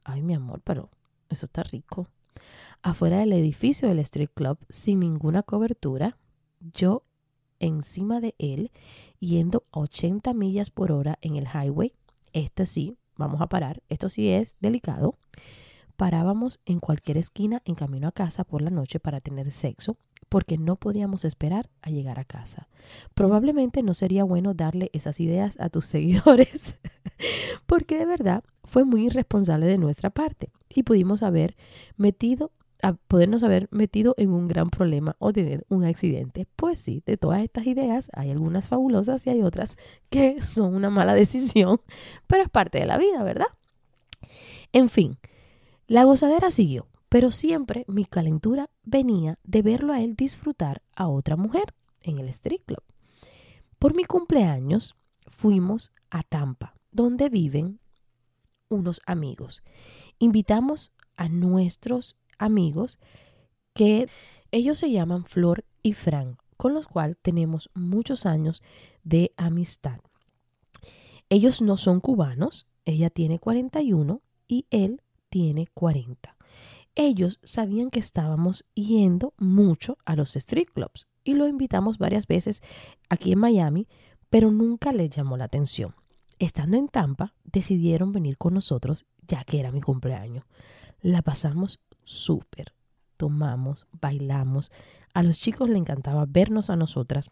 Ay, 0.04 0.22
mi 0.22 0.36
amor, 0.36 0.62
pero 0.64 0.90
eso 1.30 1.46
está 1.46 1.64
rico. 1.64 2.08
Afuera 2.82 3.20
del 3.20 3.34
edificio 3.34 3.88
del 3.88 4.00
street 4.00 4.32
club, 4.34 4.58
sin 4.70 5.00
ninguna 5.00 5.44
cobertura, 5.44 6.18
yo 6.60 7.04
encima 7.60 8.20
de 8.20 8.36
él, 8.40 8.72
yendo 9.20 9.64
a 9.72 9.80
80 9.80 10.34
millas 10.34 10.70
por 10.70 10.92
hora 10.92 11.18
en 11.22 11.36
el 11.36 11.48
highway. 11.48 11.94
Este 12.34 12.66
sí, 12.66 12.98
vamos 13.16 13.42
a 13.42 13.48
parar, 13.48 13.82
esto 13.90 14.10
sí 14.10 14.30
es 14.30 14.56
delicado. 14.60 15.18
Parábamos 15.96 16.60
en 16.66 16.80
cualquier 16.80 17.18
esquina 17.18 17.62
en 17.66 17.76
camino 17.76 18.08
a 18.08 18.12
casa 18.12 18.44
por 18.44 18.62
la 18.62 18.70
noche 18.70 19.00
para 19.00 19.22
tener 19.22 19.52
sexo 19.52 19.98
porque 20.34 20.58
no 20.58 20.78
podíamos 20.78 21.26
esperar 21.26 21.70
a 21.84 21.92
llegar 21.92 22.20
a 22.20 22.24
casa. 22.24 22.68
Probablemente 23.14 23.84
no 23.84 23.94
sería 23.94 24.24
bueno 24.24 24.56
darle 24.56 24.90
esas 24.92 25.20
ideas 25.20 25.60
a 25.60 25.70
tus 25.70 25.86
seguidores, 25.94 26.80
porque 27.68 28.00
de 28.00 28.08
verdad 28.08 28.44
fue 28.64 28.84
muy 28.84 29.06
irresponsable 29.06 29.68
de 29.68 29.78
nuestra 29.78 30.10
parte 30.10 30.52
y 30.74 30.84
pudimos 30.84 31.24
haber 31.24 31.56
metido 31.98 32.52
podernos 33.08 33.44
haber 33.44 33.70
metido 33.72 34.14
en 34.18 34.32
un 34.32 34.50
gran 34.50 34.70
problema 34.70 35.16
o 35.18 35.32
tener 35.32 35.66
un 35.70 35.86
accidente. 35.86 36.48
Pues 36.58 36.82
sí, 36.82 37.02
de 37.06 37.16
todas 37.16 37.42
estas 37.42 37.66
ideas 37.66 38.10
hay 38.12 38.30
algunas 38.30 38.68
fabulosas 38.68 39.26
y 39.26 39.30
hay 39.30 39.42
otras 39.42 39.78
que 40.10 40.42
son 40.54 40.76
una 40.76 40.90
mala 40.90 41.14
decisión, 41.14 41.80
pero 42.28 42.44
es 42.44 42.50
parte 42.50 42.80
de 42.80 42.86
la 42.86 42.98
vida, 42.98 43.24
¿verdad? 43.24 43.48
En 44.74 44.90
fin, 44.90 45.18
la 45.88 46.04
gozadera 46.04 46.52
siguió 46.52 46.88
pero 47.14 47.30
siempre 47.30 47.86
mi 47.88 48.06
calentura 48.06 48.72
venía 48.82 49.38
de 49.44 49.62
verlo 49.62 49.94
a 49.94 50.02
él 50.02 50.16
disfrutar 50.16 50.82
a 50.96 51.08
otra 51.08 51.36
mujer 51.36 51.76
en 52.02 52.18
el 52.18 52.28
street 52.30 52.64
club. 52.66 52.82
Por 53.78 53.94
mi 53.94 54.04
cumpleaños 54.04 54.96
fuimos 55.28 55.92
a 56.10 56.24
Tampa, 56.24 56.74
donde 56.90 57.30
viven 57.30 57.80
unos 58.68 59.00
amigos. 59.06 59.62
Invitamos 60.20 60.92
a 61.16 61.30
nuestros 61.30 62.18
amigos 62.38 63.00
que 63.74 64.08
ellos 64.52 64.78
se 64.78 64.92
llaman 64.92 65.26
Flor 65.26 65.66
y 65.82 65.94
Fran, 65.94 66.38
con 66.58 66.74
los 66.74 66.88
cuales 66.88 67.18
tenemos 67.22 67.70
muchos 67.74 68.26
años 68.26 68.62
de 69.04 69.34
amistad. 69.38 70.00
Ellos 71.30 71.62
no 71.62 71.78
son 71.78 72.00
cubanos, 72.00 72.68
ella 72.86 73.10
tiene 73.10 73.40
41 73.40 74.22
y 74.48 74.66
él 74.70 75.02
tiene 75.30 75.68
40 75.74 76.36
ellos 76.96 77.40
sabían 77.44 77.90
que 77.90 78.00
estábamos 78.00 78.66
yendo 78.74 79.34
mucho 79.38 79.98
a 80.06 80.16
los 80.16 80.36
street 80.36 80.68
clubs 80.74 81.08
y 81.24 81.34
lo 81.34 81.48
invitamos 81.48 81.98
varias 81.98 82.28
veces 82.28 82.62
aquí 83.10 83.32
en 83.32 83.40
Miami, 83.40 83.88
pero 84.30 84.52
nunca 84.52 84.92
les 84.92 85.10
llamó 85.10 85.38
la 85.38 85.46
atención. 85.46 85.96
Estando 86.40 86.78
en 86.78 86.88
Tampa, 86.88 87.34
decidieron 87.44 88.12
venir 88.12 88.38
con 88.38 88.54
nosotros 88.54 89.06
ya 89.28 89.44
que 89.44 89.60
era 89.60 89.72
mi 89.72 89.82
cumpleaños. 89.82 90.46
La 91.02 91.22
pasamos 91.22 91.82
súper. 92.04 92.74
Tomamos, 93.18 93.88
bailamos. 94.02 94.72
A 95.14 95.24
los 95.24 95.40
chicos 95.40 95.70
le 95.70 95.78
encantaba 95.78 96.26
vernos 96.28 96.70
a 96.70 96.76
nosotras 96.76 97.32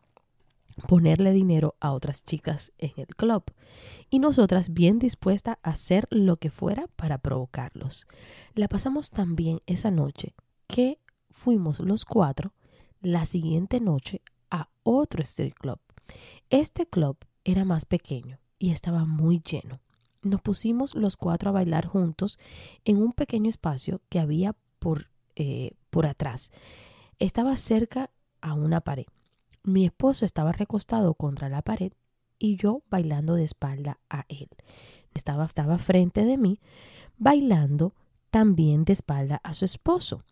ponerle 0.88 1.32
dinero 1.34 1.76
a 1.80 1.92
otras 1.92 2.24
chicas 2.24 2.72
en 2.78 2.92
el 2.96 3.08
club 3.08 3.44
y 4.10 4.20
nosotras 4.20 4.74
bien 4.74 5.00
dispuestas 5.00 5.58
a 5.64 5.72
hacer 5.72 6.08
lo 6.10 6.38
que 6.38 6.50
fuera 6.50 6.88
para 6.96 7.18
provocarlos. 7.18 8.08
La 8.56 8.68
pasamos 8.68 9.10
tan 9.10 9.36
bien 9.36 9.62
esa 9.66 9.92
noche 9.92 10.34
que 10.68 11.00
fuimos 11.30 11.80
los 11.80 12.06
cuatro 12.06 12.54
la 13.02 13.26
siguiente 13.26 13.80
noche 13.80 14.22
a 14.50 14.70
otro 14.84 15.24
street 15.24 15.56
club. 15.56 15.80
Este 16.50 16.86
club 16.86 17.18
era 17.44 17.66
más 17.66 17.86
pequeño 17.86 18.40
y 18.60 18.72
estaba 18.72 19.06
muy 19.06 19.40
lleno. 19.42 19.80
Nos 20.24 20.42
pusimos 20.42 20.94
los 20.94 21.18
cuatro 21.18 21.50
a 21.50 21.54
bailar 21.54 21.88
juntos 21.88 22.38
en 22.86 22.98
un 22.98 23.12
pequeño 23.12 23.50
espacio 23.50 24.02
que 24.10 24.20
había 24.20 24.56
por, 24.78 25.10
eh, 25.36 25.72
por 25.90 26.06
atrás. 26.06 26.52
Estaba 27.18 27.56
cerca 27.56 28.12
a 28.40 28.54
una 28.54 28.82
pared. 28.82 29.06
Mi 29.64 29.86
esposo 29.86 30.26
estaba 30.26 30.52
recostado 30.52 31.16
contra 31.16 31.50
la 31.50 31.62
pared 31.62 31.94
y 32.38 32.56
yo 32.56 32.84
bailando 32.90 33.36
de 33.36 33.44
espalda 33.44 34.00
a 34.10 34.26
él. 34.30 34.50
Estaba, 35.14 35.46
estaba 35.46 35.78
frente 35.78 36.24
de 36.24 36.38
mí, 36.38 36.60
bailando 37.18 37.94
también 38.30 38.86
de 38.86 38.94
espalda 38.94 39.42
a 39.44 39.54
su 39.54 39.66
esposo. 39.66 40.24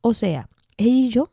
O 0.00 0.14
sea, 0.14 0.48
él 0.76 0.88
y 0.88 1.08
yo 1.10 1.30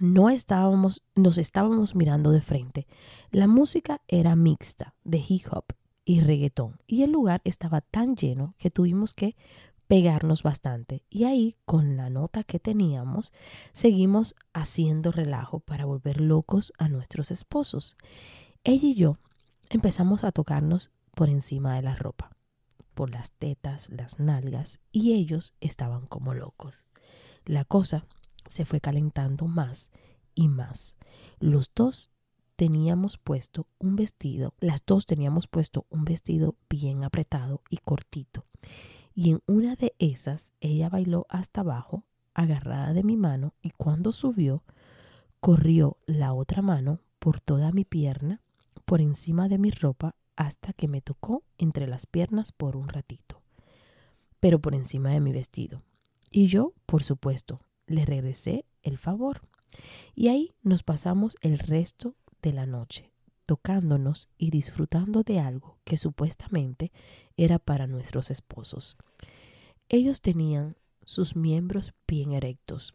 no 0.00 0.30
estábamos, 0.30 1.02
nos 1.14 1.38
estábamos 1.38 1.94
mirando 1.94 2.30
de 2.30 2.40
frente. 2.40 2.86
La 3.30 3.46
música 3.46 4.00
era 4.06 4.36
mixta 4.36 4.94
de 5.04 5.22
hip 5.26 5.46
hop 5.50 5.64
y 6.04 6.20
reggaetón 6.20 6.80
y 6.86 7.02
el 7.02 7.12
lugar 7.12 7.40
estaba 7.44 7.80
tan 7.80 8.16
lleno 8.16 8.54
que 8.58 8.70
tuvimos 8.70 9.14
que 9.14 9.36
pegarnos 9.92 10.42
bastante. 10.42 11.04
Y 11.10 11.24
ahí, 11.24 11.56
con 11.66 11.98
la 11.98 12.08
nota 12.08 12.44
que 12.44 12.58
teníamos, 12.58 13.30
seguimos 13.74 14.34
haciendo 14.54 15.12
relajo 15.12 15.60
para 15.60 15.84
volver 15.84 16.18
locos 16.18 16.72
a 16.78 16.88
nuestros 16.88 17.30
esposos. 17.30 17.98
Ella 18.64 18.88
y 18.88 18.94
yo 18.94 19.18
empezamos 19.68 20.24
a 20.24 20.32
tocarnos 20.32 20.90
por 21.14 21.28
encima 21.28 21.76
de 21.76 21.82
la 21.82 21.94
ropa, 21.94 22.30
por 22.94 23.10
las 23.10 23.32
tetas, 23.32 23.90
las 23.90 24.18
nalgas, 24.18 24.80
y 24.92 25.12
ellos 25.12 25.52
estaban 25.60 26.06
como 26.06 26.32
locos. 26.32 26.86
La 27.44 27.66
cosa 27.66 28.06
se 28.48 28.64
fue 28.64 28.80
calentando 28.80 29.46
más 29.46 29.90
y 30.34 30.48
más. 30.48 30.96
Los 31.38 31.70
dos 31.74 32.10
teníamos 32.62 33.18
puesto 33.18 33.66
un 33.80 33.96
vestido, 33.96 34.54
las 34.60 34.86
dos 34.86 35.04
teníamos 35.04 35.48
puesto 35.48 35.84
un 35.90 36.04
vestido 36.04 36.54
bien 36.70 37.02
apretado 37.02 37.60
y 37.68 37.78
cortito 37.78 38.46
y 39.16 39.30
en 39.30 39.42
una 39.48 39.74
de 39.74 39.96
esas 39.98 40.52
ella 40.60 40.88
bailó 40.88 41.26
hasta 41.28 41.62
abajo, 41.62 42.04
agarrada 42.34 42.92
de 42.92 43.02
mi 43.02 43.16
mano, 43.16 43.52
y 43.62 43.70
cuando 43.70 44.12
subió, 44.12 44.62
corrió 45.40 45.96
la 46.06 46.34
otra 46.34 46.62
mano 46.62 47.00
por 47.18 47.40
toda 47.40 47.72
mi 47.72 47.84
pierna, 47.84 48.40
por 48.84 49.00
encima 49.00 49.48
de 49.48 49.58
mi 49.58 49.72
ropa, 49.72 50.14
hasta 50.36 50.72
que 50.72 50.86
me 50.86 51.00
tocó 51.00 51.42
entre 51.58 51.88
las 51.88 52.06
piernas 52.06 52.52
por 52.52 52.76
un 52.76 52.88
ratito, 52.88 53.42
pero 54.38 54.60
por 54.60 54.76
encima 54.76 55.10
de 55.10 55.18
mi 55.18 55.32
vestido. 55.32 55.82
Y 56.30 56.46
yo, 56.46 56.74
por 56.86 57.02
supuesto, 57.02 57.58
le 57.88 58.04
regresé 58.04 58.66
el 58.84 58.98
favor. 58.98 59.42
Y 60.14 60.28
ahí 60.28 60.52
nos 60.62 60.84
pasamos 60.84 61.36
el 61.40 61.58
resto 61.58 62.14
de 62.42 62.52
la 62.52 62.66
noche, 62.66 63.12
tocándonos 63.46 64.28
y 64.36 64.50
disfrutando 64.50 65.22
de 65.22 65.40
algo 65.40 65.78
que 65.84 65.96
supuestamente 65.96 66.92
era 67.36 67.58
para 67.58 67.86
nuestros 67.86 68.30
esposos. 68.30 68.96
Ellos 69.88 70.20
tenían 70.20 70.76
sus 71.04 71.36
miembros 71.36 71.94
bien 72.06 72.32
erectos, 72.32 72.94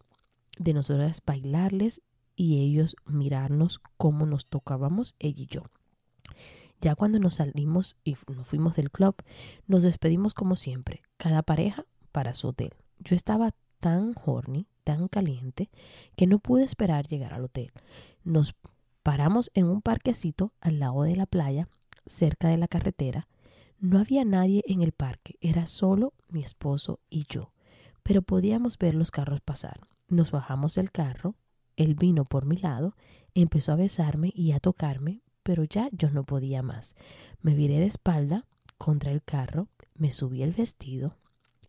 de 0.58 0.74
nosotras 0.74 1.22
bailarles 1.24 2.02
y 2.36 2.60
ellos 2.60 2.96
mirarnos 3.06 3.80
cómo 3.96 4.26
nos 4.26 4.46
tocábamos 4.46 5.14
ella 5.18 5.42
y 5.42 5.46
yo. 5.46 5.62
Ya 6.80 6.94
cuando 6.94 7.18
nos 7.18 7.36
salimos 7.36 7.96
y 8.04 8.16
nos 8.32 8.46
fuimos 8.46 8.76
del 8.76 8.90
club, 8.90 9.16
nos 9.66 9.82
despedimos 9.82 10.34
como 10.34 10.54
siempre, 10.54 11.02
cada 11.16 11.42
pareja 11.42 11.84
para 12.12 12.34
su 12.34 12.48
hotel. 12.48 12.70
Yo 13.00 13.16
estaba 13.16 13.52
tan 13.80 14.14
horny, 14.24 14.66
tan 14.84 15.08
caliente, 15.08 15.70
que 16.16 16.26
no 16.26 16.38
pude 16.38 16.64
esperar 16.64 17.08
llegar 17.08 17.34
al 17.34 17.44
hotel. 17.44 17.72
Nos 18.22 18.54
paramos 19.02 19.50
en 19.54 19.66
un 19.66 19.82
parquecito 19.82 20.52
al 20.60 20.78
lado 20.78 21.02
de 21.02 21.16
la 21.16 21.26
playa, 21.26 21.68
cerca 22.06 22.48
de 22.48 22.56
la 22.56 22.68
carretera, 22.68 23.28
no 23.78 23.98
había 23.98 24.24
nadie 24.24 24.62
en 24.66 24.82
el 24.82 24.92
parque, 24.92 25.36
era 25.40 25.66
solo 25.66 26.12
mi 26.28 26.40
esposo 26.40 27.00
y 27.08 27.24
yo, 27.28 27.52
pero 28.02 28.22
podíamos 28.22 28.76
ver 28.78 28.94
los 28.94 29.10
carros 29.10 29.40
pasar. 29.40 29.80
nos 30.08 30.30
bajamos 30.30 30.74
del 30.74 30.90
carro, 30.90 31.36
él 31.76 31.94
vino 31.94 32.24
por 32.24 32.44
mi 32.46 32.56
lado, 32.56 32.96
empezó 33.34 33.72
a 33.72 33.76
besarme 33.76 34.32
y 34.34 34.52
a 34.52 34.58
tocarme, 34.58 35.22
pero 35.42 35.64
ya 35.64 35.88
yo 35.92 36.10
no 36.10 36.24
podía 36.24 36.62
más. 36.62 36.94
Me 37.40 37.54
viré 37.54 37.78
de 37.78 37.86
espalda 37.86 38.46
contra 38.78 39.12
el 39.12 39.22
carro, 39.22 39.68
me 39.94 40.12
subí 40.12 40.42
el 40.42 40.52
vestido 40.52 41.16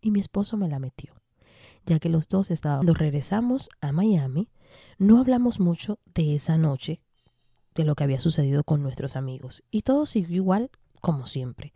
y 0.00 0.10
mi 0.10 0.20
esposo 0.20 0.56
me 0.56 0.68
la 0.68 0.78
metió. 0.78 1.14
Ya 1.86 1.98
que 1.98 2.08
los 2.08 2.28
dos 2.28 2.50
estaban. 2.50 2.78
Cuando 2.78 2.94
regresamos 2.94 3.68
a 3.80 3.92
Miami, 3.92 4.48
no 4.98 5.18
hablamos 5.18 5.60
mucho 5.60 5.98
de 6.14 6.34
esa 6.34 6.58
noche, 6.58 7.00
de 7.74 7.84
lo 7.84 7.94
que 7.94 8.04
había 8.04 8.20
sucedido 8.20 8.64
con 8.64 8.82
nuestros 8.82 9.16
amigos, 9.16 9.62
y 9.70 9.82
todo 9.82 10.06
siguió 10.06 10.36
igual 10.36 10.70
como 11.00 11.26
siempre, 11.26 11.72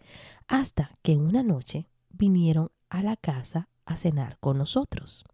hasta 0.49 0.99
que 1.03 1.17
una 1.17 1.43
noche 1.43 1.89
vinieron 2.11 2.71
a 2.89 3.03
la 3.03 3.17
casa 3.17 3.69
a 3.87 3.97
cenar 3.97 4.39
con 4.39 4.59
nosotros. 4.59 5.25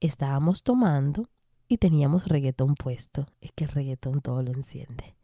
Estábamos 0.00 0.62
tomando 0.62 1.28
y 1.68 1.78
teníamos 1.78 2.28
reggaetón 2.28 2.74
puesto. 2.74 3.26
Es 3.40 3.52
que 3.52 3.64
el 3.64 3.70
reggaetón 3.70 4.20
todo 4.20 4.42
lo 4.42 4.52
enciende. 4.52 5.16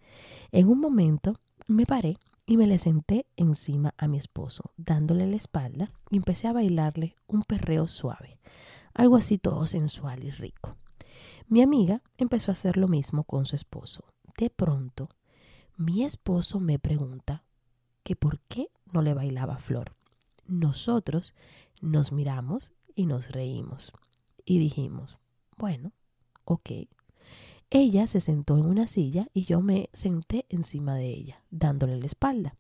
En 0.50 0.69
un 0.69 0.81
momento 0.81 1.37
me 1.67 1.87
paré 1.87 2.17
y 2.47 2.57
me 2.57 2.67
le 2.67 2.79
senté 2.79 3.26
encima 3.37 3.95
a 3.97 4.09
mi 4.09 4.19
esposo, 4.19 4.73
dándole 4.76 5.26
la 5.26 5.37
espalda 5.37 5.93
y 6.11 6.17
empecé 6.17 6.49
a 6.49 6.52
bailarle 6.52 7.14
un 7.26 7.43
perreo 7.43 7.88
suave, 7.88 8.38
algo 8.95 9.17
así 9.17 9.38
todo 9.38 9.67
sensual 9.67 10.25
y 10.25 10.31
rico. 10.31 10.76
Mi 11.47 11.62
amiga 11.62 12.02
empezó 12.19 12.50
a 12.50 12.55
hacer 12.55 12.76
lo 12.76 12.88
mismo 12.88 13.25
con 13.25 13.47
su 13.47 13.57
esposo. 13.57 14.05
De 14.39 14.51
pronto, 14.51 15.09
mi 15.77 16.05
esposo 16.05 16.61
me 16.61 16.79
pregunta 16.79 17.45
que 18.03 18.17
por 18.17 18.41
qué 18.41 18.71
no 18.93 19.03
le 19.03 19.15
bailaba 19.15 19.59
Flor. 19.59 19.95
Nosotros 20.47 21.35
nos 21.81 22.12
miramos 22.12 22.73
y 22.95 23.07
nos 23.07 23.31
reímos 23.31 23.93
y 24.45 24.59
dijimos, 24.59 25.19
bueno, 25.57 25.93
ok. 26.45 26.71
Ella 27.71 28.07
se 28.07 28.21
sentó 28.21 28.59
en 28.59 28.67
una 28.67 28.87
silla 28.87 29.29
y 29.33 29.45
yo 29.47 29.62
me 29.62 29.89
senté 29.93 30.45
encima 30.51 30.95
de 30.95 31.09
ella, 31.09 31.43
dándole 31.51 31.99
la 31.99 32.07
espalda. 32.07 32.55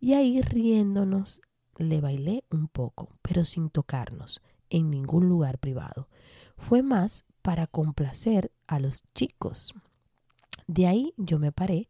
Y 0.00 0.14
ahí 0.14 0.40
riéndonos, 0.40 1.40
le 1.76 2.00
bailé 2.00 2.44
un 2.50 2.66
poco, 2.66 3.10
pero 3.22 3.44
sin 3.44 3.70
tocarnos, 3.70 4.42
en 4.68 4.90
ningún 4.90 5.28
lugar 5.28 5.58
privado. 5.58 6.08
Fue 6.56 6.82
más 6.82 7.24
para 7.40 7.68
complacer 7.68 8.50
a 8.66 8.80
los 8.80 9.04
chicos. 9.14 9.74
De 10.68 10.86
ahí 10.86 11.14
yo 11.16 11.38
me 11.38 11.50
paré 11.50 11.88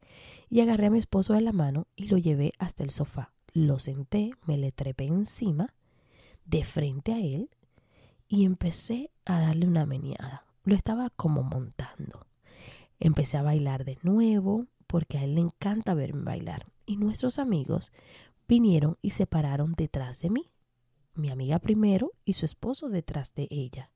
y 0.48 0.60
agarré 0.60 0.86
a 0.86 0.90
mi 0.90 1.00
esposo 1.00 1.34
de 1.34 1.40
la 1.40 1.52
mano 1.52 1.88
y 1.96 2.06
lo 2.06 2.16
llevé 2.16 2.52
hasta 2.58 2.84
el 2.84 2.90
sofá. 2.90 3.32
Lo 3.52 3.80
senté, 3.80 4.30
me 4.46 4.56
le 4.56 4.70
trepé 4.70 5.04
encima, 5.04 5.74
de 6.44 6.62
frente 6.62 7.12
a 7.12 7.18
él, 7.18 7.50
y 8.28 8.44
empecé 8.44 9.10
a 9.24 9.40
darle 9.40 9.66
una 9.66 9.84
meneada. 9.84 10.44
Lo 10.62 10.74
estaba 10.74 11.10
como 11.10 11.42
montando. 11.42 12.26
Empecé 13.00 13.36
a 13.36 13.42
bailar 13.42 13.84
de 13.84 13.98
nuevo 14.02 14.66
porque 14.86 15.18
a 15.18 15.24
él 15.24 15.34
le 15.34 15.40
encanta 15.40 15.94
verme 15.94 16.22
bailar 16.22 16.66
y 16.86 16.96
nuestros 16.96 17.38
amigos 17.38 17.92
vinieron 18.46 18.96
y 19.02 19.10
se 19.10 19.26
pararon 19.26 19.74
detrás 19.76 20.20
de 20.20 20.30
mí. 20.30 20.50
Mi 21.14 21.30
amiga 21.30 21.58
primero 21.58 22.12
y 22.24 22.34
su 22.34 22.46
esposo 22.46 22.88
detrás 22.88 23.34
de 23.34 23.48
ella. 23.50 23.90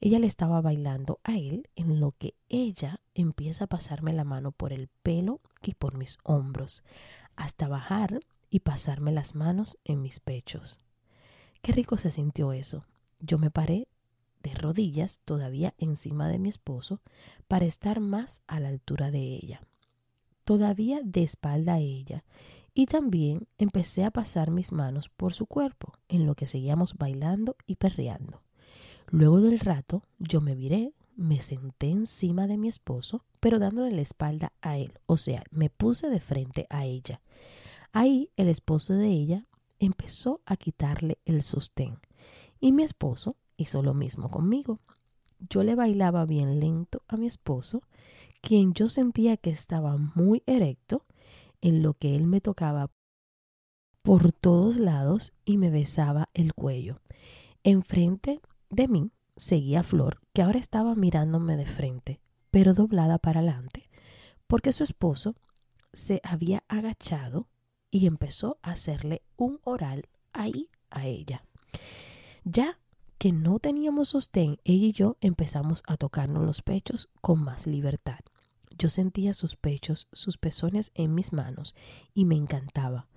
Ella 0.00 0.18
le 0.18 0.26
estaba 0.26 0.60
bailando 0.60 1.20
a 1.24 1.36
él 1.36 1.68
en 1.74 2.00
lo 2.00 2.12
que 2.12 2.34
ella 2.48 3.00
empieza 3.14 3.64
a 3.64 3.68
pasarme 3.68 4.12
la 4.12 4.24
mano 4.24 4.52
por 4.52 4.72
el 4.72 4.88
pelo 5.02 5.40
y 5.62 5.74
por 5.74 5.96
mis 5.96 6.18
hombros, 6.22 6.82
hasta 7.34 7.66
bajar 7.68 8.20
y 8.50 8.60
pasarme 8.60 9.12
las 9.12 9.34
manos 9.34 9.78
en 9.84 10.02
mis 10.02 10.20
pechos. 10.20 10.80
Qué 11.62 11.72
rico 11.72 11.96
se 11.96 12.10
sintió 12.10 12.52
eso. 12.52 12.84
Yo 13.20 13.38
me 13.38 13.50
paré 13.50 13.88
de 14.42 14.54
rodillas 14.54 15.20
todavía 15.24 15.74
encima 15.78 16.28
de 16.28 16.38
mi 16.38 16.50
esposo 16.50 17.00
para 17.48 17.64
estar 17.64 18.00
más 18.00 18.42
a 18.46 18.60
la 18.60 18.68
altura 18.68 19.10
de 19.10 19.20
ella, 19.20 19.62
todavía 20.44 21.00
de 21.02 21.22
espalda 21.22 21.74
a 21.74 21.80
ella, 21.80 22.24
y 22.72 22.86
también 22.86 23.48
empecé 23.58 24.04
a 24.04 24.10
pasar 24.10 24.50
mis 24.50 24.70
manos 24.70 25.08
por 25.08 25.32
su 25.32 25.46
cuerpo, 25.46 25.94
en 26.08 26.26
lo 26.26 26.34
que 26.34 26.46
seguíamos 26.46 26.94
bailando 26.96 27.56
y 27.66 27.76
perreando. 27.76 28.42
Luego 29.10 29.40
del 29.40 29.60
rato 29.60 30.02
yo 30.18 30.40
me 30.40 30.54
viré, 30.54 30.92
me 31.16 31.40
senté 31.40 31.90
encima 31.90 32.46
de 32.46 32.58
mi 32.58 32.68
esposo, 32.68 33.24
pero 33.40 33.58
dándole 33.58 33.92
la 33.92 34.02
espalda 34.02 34.52
a 34.60 34.78
él, 34.78 34.98
o 35.06 35.16
sea, 35.16 35.44
me 35.50 35.70
puse 35.70 36.08
de 36.08 36.20
frente 36.20 36.66
a 36.68 36.84
ella. 36.84 37.20
Ahí 37.92 38.30
el 38.36 38.48
esposo 38.48 38.94
de 38.94 39.08
ella 39.08 39.46
empezó 39.78 40.42
a 40.44 40.56
quitarle 40.56 41.18
el 41.24 41.42
sostén 41.42 41.98
y 42.60 42.72
mi 42.72 42.82
esposo 42.82 43.36
hizo 43.56 43.82
lo 43.82 43.94
mismo 43.94 44.30
conmigo. 44.30 44.80
Yo 45.48 45.62
le 45.62 45.74
bailaba 45.74 46.24
bien 46.24 46.60
lento 46.60 47.02
a 47.08 47.16
mi 47.16 47.26
esposo, 47.26 47.82
quien 48.40 48.74
yo 48.74 48.88
sentía 48.88 49.36
que 49.36 49.50
estaba 49.50 49.96
muy 49.96 50.42
erecto, 50.46 51.04
en 51.60 51.82
lo 51.82 51.94
que 51.94 52.14
él 52.14 52.26
me 52.26 52.40
tocaba 52.40 52.90
por 54.02 54.32
todos 54.32 54.76
lados 54.76 55.32
y 55.44 55.56
me 55.56 55.70
besaba 55.70 56.28
el 56.34 56.54
cuello. 56.54 57.00
Enfrente 57.64 58.40
de 58.70 58.88
mí 58.88 59.12
seguía 59.36 59.82
Flor, 59.82 60.20
que 60.32 60.42
ahora 60.42 60.58
estaba 60.58 60.94
mirándome 60.94 61.56
de 61.56 61.66
frente, 61.66 62.20
pero 62.50 62.74
doblada 62.74 63.18
para 63.18 63.40
adelante, 63.40 63.88
porque 64.46 64.72
su 64.72 64.84
esposo 64.84 65.34
se 65.92 66.20
había 66.24 66.62
agachado 66.68 67.48
y 67.90 68.06
empezó 68.06 68.58
a 68.62 68.72
hacerle 68.72 69.22
un 69.36 69.60
oral 69.64 70.08
ahí 70.32 70.68
a 70.90 71.06
ella. 71.06 71.44
Ya 72.44 72.78
que 73.18 73.32
no 73.32 73.58
teníamos 73.58 74.10
sostén, 74.10 74.58
ella 74.64 74.86
y 74.86 74.92
yo 74.92 75.16
empezamos 75.20 75.82
a 75.86 75.96
tocarnos 75.96 76.44
los 76.44 76.62
pechos 76.62 77.08
con 77.20 77.42
más 77.42 77.66
libertad. 77.66 78.20
Yo 78.78 78.90
sentía 78.90 79.32
sus 79.32 79.56
pechos, 79.56 80.08
sus 80.12 80.36
pezones 80.36 80.90
en 80.94 81.14
mis 81.14 81.32
manos 81.32 81.74
y 82.12 82.26
me 82.26 82.36
encantaba. 82.36 83.08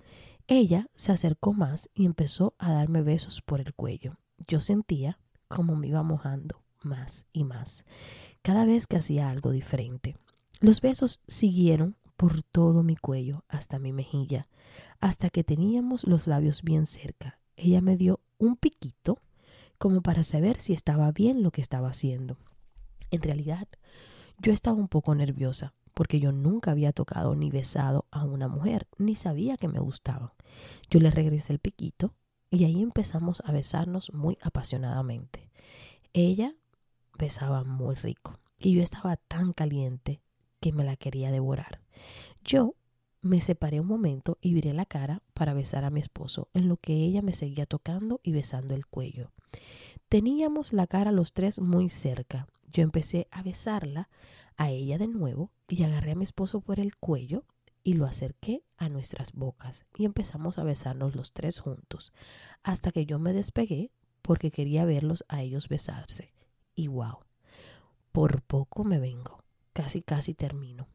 Ella 0.46 0.88
se 0.94 1.12
acercó 1.12 1.52
más 1.52 1.90
y 1.94 2.06
empezó 2.06 2.54
a 2.58 2.72
darme 2.72 3.02
besos 3.02 3.42
por 3.42 3.60
el 3.60 3.74
cuello. 3.74 4.16
Yo 4.48 4.60
sentía 4.60 5.18
como 5.50 5.74
me 5.74 5.88
iba 5.88 6.02
mojando 6.02 6.62
más 6.82 7.26
y 7.32 7.44
más, 7.44 7.84
cada 8.40 8.64
vez 8.64 8.86
que 8.86 8.96
hacía 8.96 9.28
algo 9.28 9.50
diferente. 9.50 10.16
Los 10.60 10.80
besos 10.80 11.20
siguieron 11.26 11.96
por 12.16 12.42
todo 12.42 12.82
mi 12.82 12.96
cuello 12.96 13.44
hasta 13.48 13.78
mi 13.78 13.92
mejilla, 13.92 14.46
hasta 15.00 15.28
que 15.28 15.42
teníamos 15.42 16.06
los 16.06 16.26
labios 16.26 16.62
bien 16.62 16.86
cerca. 16.86 17.40
Ella 17.56 17.80
me 17.80 17.96
dio 17.96 18.20
un 18.38 18.56
piquito 18.56 19.18
como 19.76 20.02
para 20.02 20.22
saber 20.22 20.60
si 20.60 20.72
estaba 20.72 21.10
bien 21.10 21.42
lo 21.42 21.50
que 21.50 21.60
estaba 21.60 21.88
haciendo. 21.88 22.38
En 23.10 23.20
realidad, 23.20 23.66
yo 24.38 24.52
estaba 24.52 24.76
un 24.76 24.88
poco 24.88 25.14
nerviosa 25.14 25.74
porque 25.94 26.20
yo 26.20 26.30
nunca 26.30 26.70
había 26.70 26.92
tocado 26.92 27.34
ni 27.34 27.50
besado 27.50 28.06
a 28.12 28.24
una 28.24 28.46
mujer, 28.46 28.86
ni 28.98 29.16
sabía 29.16 29.56
que 29.56 29.68
me 29.68 29.80
gustaban. 29.80 30.30
Yo 30.90 31.00
le 31.00 31.10
regresé 31.10 31.52
el 31.52 31.58
piquito 31.58 32.14
y 32.50 32.64
ahí 32.64 32.82
empezamos 32.82 33.42
a 33.44 33.52
besarnos 33.52 34.12
muy 34.12 34.36
apasionadamente. 34.42 35.50
Ella 36.12 36.54
besaba 37.16 37.64
muy 37.64 37.94
rico 37.94 38.38
y 38.58 38.74
yo 38.74 38.82
estaba 38.82 39.16
tan 39.16 39.52
caliente 39.52 40.20
que 40.60 40.72
me 40.72 40.84
la 40.84 40.96
quería 40.96 41.30
devorar. 41.30 41.80
Yo 42.44 42.74
me 43.22 43.40
separé 43.40 43.80
un 43.80 43.86
momento 43.86 44.38
y 44.40 44.54
viré 44.54 44.72
la 44.72 44.86
cara 44.86 45.22
para 45.34 45.54
besar 45.54 45.84
a 45.84 45.90
mi 45.90 46.00
esposo, 46.00 46.48
en 46.54 46.68
lo 46.68 46.76
que 46.76 46.94
ella 46.94 47.22
me 47.22 47.32
seguía 47.32 47.66
tocando 47.66 48.20
y 48.22 48.32
besando 48.32 48.74
el 48.74 48.86
cuello. 48.86 49.30
Teníamos 50.08 50.72
la 50.72 50.86
cara 50.86 51.12
los 51.12 51.32
tres 51.32 51.60
muy 51.60 51.88
cerca. 51.88 52.46
Yo 52.72 52.82
empecé 52.82 53.28
a 53.30 53.42
besarla 53.42 54.08
a 54.56 54.70
ella 54.70 54.98
de 54.98 55.08
nuevo 55.08 55.52
y 55.68 55.84
agarré 55.84 56.12
a 56.12 56.16
mi 56.16 56.24
esposo 56.24 56.60
por 56.60 56.80
el 56.80 56.96
cuello 56.96 57.44
y 57.82 57.94
lo 57.94 58.06
acerqué 58.06 58.62
a 58.76 58.88
nuestras 58.88 59.32
bocas 59.32 59.84
y 59.96 60.04
empezamos 60.04 60.58
a 60.58 60.64
besarnos 60.64 61.14
los 61.16 61.32
tres 61.32 61.58
juntos, 61.58 62.12
hasta 62.62 62.92
que 62.92 63.06
yo 63.06 63.18
me 63.18 63.32
despegué 63.32 63.90
porque 64.22 64.50
quería 64.50 64.84
verlos 64.84 65.24
a 65.28 65.42
ellos 65.42 65.68
besarse. 65.68 66.32
Y 66.74 66.88
wow, 66.88 67.18
por 68.12 68.42
poco 68.42 68.84
me 68.84 68.98
vengo, 68.98 69.42
casi 69.72 70.02
casi 70.02 70.34
termino. 70.34 70.88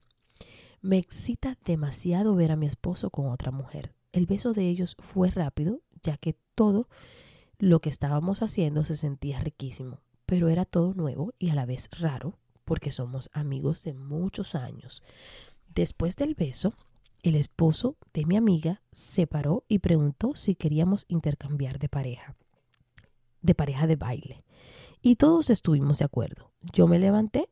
Me 0.82 0.98
excita 0.98 1.58
demasiado 1.66 2.36
ver 2.36 2.52
a 2.52 2.56
mi 2.56 2.68
esposo 2.68 3.10
con 3.10 3.30
otra 3.30 3.52
mujer. 3.52 3.94
El 4.12 4.28
beso 4.28 4.54
de 4.54 4.70
ellos 4.70 4.96
fue 5.00 5.32
rápido, 5.32 5.82
ya 6.04 6.18
que 6.18 6.38
todo 6.54 6.88
lo 7.58 7.80
que 7.80 7.90
estábamos 7.90 8.42
haciendo 8.42 8.86
se 8.86 8.96
sentía 8.96 9.40
riquísimo, 9.40 10.02
pero 10.26 10.50
era 10.50 10.66
todo 10.66 10.94
nuevo 10.94 11.34
y 11.40 11.50
a 11.50 11.56
la 11.56 11.66
vez 11.66 11.90
raro, 12.00 12.38
porque 12.64 12.92
somos 12.92 13.30
amigos 13.34 13.84
de 13.84 13.94
muchos 13.94 14.56
años. 14.56 15.04
Después 15.76 16.16
del 16.16 16.36
beso, 16.36 16.74
el 17.22 17.36
esposo 17.36 17.98
de 18.14 18.26
mi 18.26 18.38
amiga 18.38 18.82
se 18.94 19.28
paró 19.28 19.66
y 19.68 19.80
preguntó 19.80 20.34
si 20.36 20.56
queríamos 20.56 21.06
intercambiar 21.10 21.80
de 21.80 21.90
pareja, 21.90 22.38
de 23.42 23.56
pareja 23.56 23.86
de 23.86 23.98
baile. 23.98 24.44
Y 25.02 25.18
todos 25.18 25.50
estuvimos 25.50 26.00
de 26.00 26.06
acuerdo. 26.06 26.52
Yo 26.74 26.88
me 26.88 26.98
levanté 26.98 27.50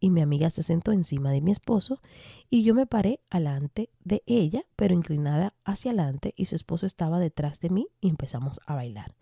y 0.00 0.10
mi 0.10 0.20
amiga 0.20 0.50
se 0.50 0.64
sentó 0.64 0.90
encima 0.90 1.30
de 1.30 1.42
mi 1.42 1.52
esposo 1.52 2.00
y 2.48 2.64
yo 2.64 2.74
me 2.74 2.86
paré 2.86 3.20
alante 3.30 3.90
de 4.02 4.24
ella, 4.26 4.64
pero 4.74 4.92
inclinada 4.92 5.54
hacia 5.64 5.92
adelante 5.92 6.34
y 6.36 6.46
su 6.46 6.56
esposo 6.56 6.86
estaba 6.86 7.20
detrás 7.20 7.60
de 7.60 7.70
mí 7.70 7.86
y 8.00 8.08
empezamos 8.08 8.60
a 8.66 8.74
bailar. 8.74 9.14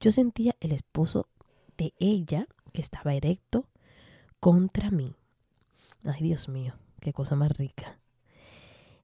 Yo 0.00 0.10
sentía 0.10 0.56
el 0.58 0.72
esposo 0.72 1.28
de 1.78 1.94
ella 2.00 2.48
que 2.72 2.80
estaba 2.80 3.14
erecto, 3.14 3.68
contra 4.40 4.90
mí. 4.90 5.14
Ay, 6.04 6.22
Dios 6.22 6.48
mío, 6.48 6.74
qué 7.02 7.12
cosa 7.12 7.36
más 7.36 7.54
rica. 7.58 7.98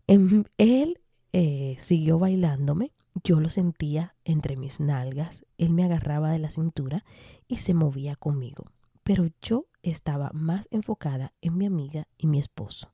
él 0.07 1.01
eh, 1.33 1.77
siguió 1.79 2.19
bailándome, 2.19 2.93
yo 3.25 3.41
lo 3.41 3.51
sentía 3.51 4.15
entre 4.25 4.57
mis 4.57 4.81
nalgas, 4.81 5.45
él 5.59 5.75
me 5.75 5.85
agarraba 5.85 6.31
de 6.31 6.39
la 6.39 6.51
cintura 6.51 7.05
y 7.49 7.57
se 7.57 7.75
movía 7.75 8.17
conmigo, 8.17 8.71
pero 9.03 9.27
yo 9.43 9.67
estaba 9.83 10.31
más 10.33 10.69
enfocada 10.71 11.35
en 11.43 11.59
mi 11.59 11.67
amiga 11.67 12.07
y 12.17 12.29
mi 12.29 12.39
esposo. 12.39 12.93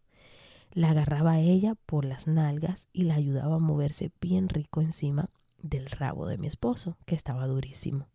La 0.73 0.91
agarraba 0.91 1.33
a 1.33 1.41
ella 1.41 1.77
por 1.87 2.05
las 2.05 2.27
nalgas 2.27 2.89
y 2.93 3.05
la 3.05 3.15
ayudaba 3.15 3.57
a 3.57 3.61
moverse 3.61 4.11
bien 4.21 4.49
rico 4.49 4.81
encima 4.81 5.31
del 5.63 5.87
rabo 5.87 6.27
de 6.27 6.39
mi 6.39 6.47
esposo, 6.47 6.97
que 7.07 7.15
estaba 7.15 7.47
durísimo. 7.47 8.09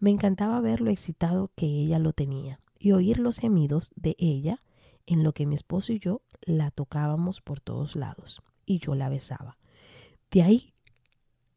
Me 0.00 0.10
encantaba 0.10 0.60
ver 0.60 0.80
lo 0.80 0.90
excitado 0.90 1.52
que 1.54 1.66
ella 1.66 1.98
lo 1.98 2.12
tenía 2.12 2.60
y 2.78 2.92
oír 2.92 3.18
los 3.18 3.38
gemidos 3.38 3.92
de 3.94 4.16
ella 4.18 4.62
en 5.06 5.22
lo 5.22 5.32
que 5.32 5.46
mi 5.46 5.54
esposo 5.54 5.92
y 5.92 5.98
yo 5.98 6.22
la 6.42 6.70
tocábamos 6.70 7.40
por 7.40 7.60
todos 7.60 7.96
lados 7.96 8.42
y 8.66 8.78
yo 8.78 8.94
la 8.94 9.08
besaba. 9.08 9.58
De 10.30 10.42
ahí, 10.42 10.74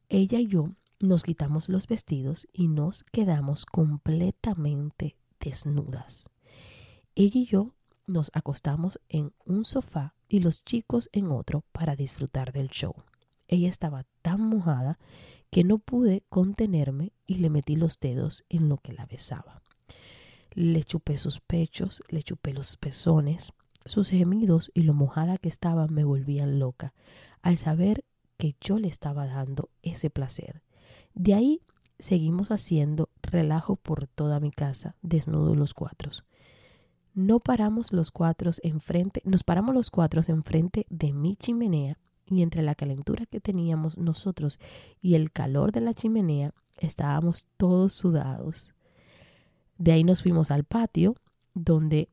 ella 0.10 0.40
y 0.40 0.48
yo 0.48 0.72
nos 1.00 1.24
quitamos 1.24 1.70
los 1.70 1.88
vestidos 1.88 2.48
y 2.54 2.68
nos 2.68 3.04
quedamos 3.04 3.66
completamente 3.66 5.18
desnudas. 5.40 6.30
Ella 7.16 7.40
y 7.40 7.46
yo 7.46 7.74
nos 8.06 8.32
acostamos 8.34 9.00
en 9.10 9.34
un 9.46 9.66
sofá 9.66 10.16
y 10.30 10.40
los 10.40 10.64
chicos 10.64 11.10
en 11.12 11.32
otro 11.32 11.64
para 11.72 11.96
disfrutar 11.96 12.52
del 12.52 12.70
show. 12.70 12.96
Ella 13.48 13.70
estaba 13.70 14.06
tan 14.22 14.42
mojada 14.42 14.98
que 15.50 15.64
no 15.64 15.80
pude 15.80 16.24
contenerme 16.30 17.14
y 17.26 17.36
le 17.36 17.50
metí 17.50 17.76
los 17.76 18.00
dedos 18.00 18.44
en 18.50 18.70
lo 18.70 18.78
que 18.78 18.94
la 18.94 19.06
besaba. 19.06 19.62
Le 20.58 20.82
chupé 20.84 21.18
sus 21.18 21.40
pechos, 21.40 22.02
le 22.10 22.24
chupé 22.24 22.52
los 22.52 22.78
pezones. 22.78 23.54
Sus 23.86 24.10
gemidos 24.10 24.72
y 24.74 24.82
lo 24.82 24.96
mojada 24.96 25.38
que 25.38 25.50
estaba 25.50 25.86
me 25.86 26.04
volvían 26.04 26.58
loca 26.58 26.96
al 27.44 27.58
saber 27.58 28.04
que 28.38 28.56
yo 28.60 28.80
le 28.80 28.88
estaba 28.88 29.28
dando 29.28 29.70
ese 29.84 30.10
placer. 30.10 30.64
De 31.14 31.36
ahí 31.36 31.62
seguimos 32.00 32.50
haciendo 32.50 33.10
relajo 33.22 33.76
por 33.76 34.08
toda 34.08 34.40
mi 34.40 34.50
casa, 34.50 34.96
desnudos 35.04 35.56
los 35.56 35.76
cuatro. 35.76 36.10
No 37.14 37.40
paramos 37.40 37.94
los 37.94 38.10
cuatro 38.10 38.50
enfrente, 38.64 39.22
nos 39.26 39.44
paramos 39.44 39.76
los 39.76 39.92
cuatro 39.92 40.24
enfrente 40.28 40.88
de 40.90 41.14
mi 41.14 41.36
chimenea 41.36 42.00
y 42.26 42.42
entre 42.42 42.64
la 42.64 42.74
calentura 42.74 43.28
que 43.28 43.40
teníamos 43.40 44.00
nosotros 44.00 44.58
y 45.04 45.14
el 45.14 45.32
calor 45.32 45.72
de 45.72 45.82
la 45.82 45.94
chimenea 45.94 46.56
estábamos 46.80 47.46
todos 47.58 47.94
sudados. 47.94 48.74
De 49.78 49.92
ahí 49.92 50.04
nos 50.04 50.24
fuimos 50.24 50.52
al 50.52 50.64
patio 50.64 51.16
donde 51.54 52.10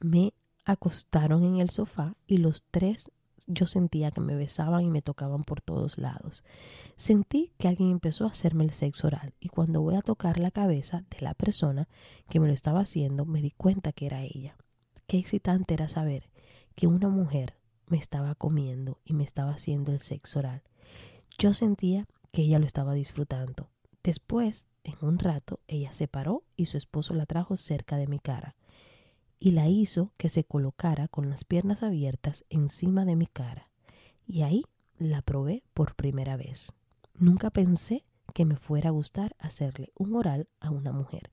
me 0.00 0.32
acostaron 0.64 1.42
en 1.44 1.56
el 1.56 1.70
sofá 1.70 2.14
y 2.26 2.38
los 2.38 2.64
tres 2.70 3.10
yo 3.46 3.66
sentía 3.66 4.10
que 4.10 4.20
me 4.20 4.34
besaban 4.34 4.84
y 4.84 4.90
me 4.90 5.02
tocaban 5.02 5.44
por 5.44 5.60
todos 5.60 5.96
lados. 5.98 6.44
Sentí 6.96 7.52
que 7.58 7.68
alguien 7.68 7.90
empezó 7.90 8.24
a 8.24 8.30
hacerme 8.30 8.64
el 8.64 8.72
sexo 8.72 9.06
oral 9.06 9.32
y 9.40 9.48
cuando 9.48 9.80
voy 9.80 9.96
a 9.96 10.02
tocar 10.02 10.38
la 10.38 10.50
cabeza 10.50 11.04
de 11.10 11.20
la 11.20 11.34
persona 11.34 11.88
que 12.28 12.40
me 12.40 12.48
lo 12.48 12.52
estaba 12.52 12.80
haciendo 12.80 13.24
me 13.24 13.40
di 13.40 13.50
cuenta 13.50 13.92
que 13.92 14.06
era 14.06 14.22
ella. 14.22 14.56
Qué 15.06 15.18
excitante 15.18 15.74
era 15.74 15.88
saber 15.88 16.28
que 16.74 16.86
una 16.86 17.08
mujer 17.08 17.54
me 17.86 17.96
estaba 17.96 18.34
comiendo 18.34 18.98
y 19.04 19.14
me 19.14 19.24
estaba 19.24 19.52
haciendo 19.52 19.92
el 19.92 20.00
sexo 20.00 20.40
oral. 20.40 20.62
Yo 21.38 21.54
sentía 21.54 22.06
que 22.32 22.42
ella 22.42 22.58
lo 22.58 22.66
estaba 22.66 22.92
disfrutando. 22.92 23.70
Después, 24.02 24.68
en 24.84 24.96
un 25.02 25.18
rato, 25.18 25.60
ella 25.66 25.92
se 25.92 26.08
paró 26.08 26.44
y 26.56 26.66
su 26.66 26.78
esposo 26.78 27.14
la 27.14 27.26
trajo 27.26 27.56
cerca 27.56 27.96
de 27.96 28.06
mi 28.06 28.18
cara 28.18 28.56
y 29.40 29.52
la 29.52 29.68
hizo 29.68 30.12
que 30.16 30.28
se 30.28 30.44
colocara 30.44 31.08
con 31.08 31.30
las 31.30 31.44
piernas 31.44 31.82
abiertas 31.82 32.44
encima 32.50 33.04
de 33.04 33.16
mi 33.16 33.26
cara. 33.26 33.70
Y 34.26 34.42
ahí 34.42 34.64
la 34.98 35.22
probé 35.22 35.62
por 35.74 35.94
primera 35.94 36.36
vez. 36.36 36.72
Nunca 37.14 37.50
pensé 37.50 38.04
que 38.34 38.44
me 38.44 38.56
fuera 38.56 38.88
a 38.88 38.92
gustar 38.92 39.36
hacerle 39.38 39.92
un 39.94 40.14
oral 40.14 40.48
a 40.60 40.70
una 40.70 40.92
mujer, 40.92 41.30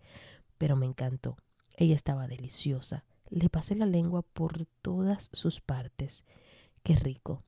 pero 0.57 0.75
me 0.75 0.85
encantó. 0.85 1.37
Ella 1.77 1.95
estaba 1.95 2.27
deliciosa. 2.27 3.03
Le 3.29 3.49
pasé 3.49 3.75
la 3.75 3.85
lengua 3.85 4.21
por 4.21 4.65
todas 4.81 5.29
sus 5.33 5.59
partes. 5.59 6.23
Qué 6.83 6.95
rico. 6.95 7.43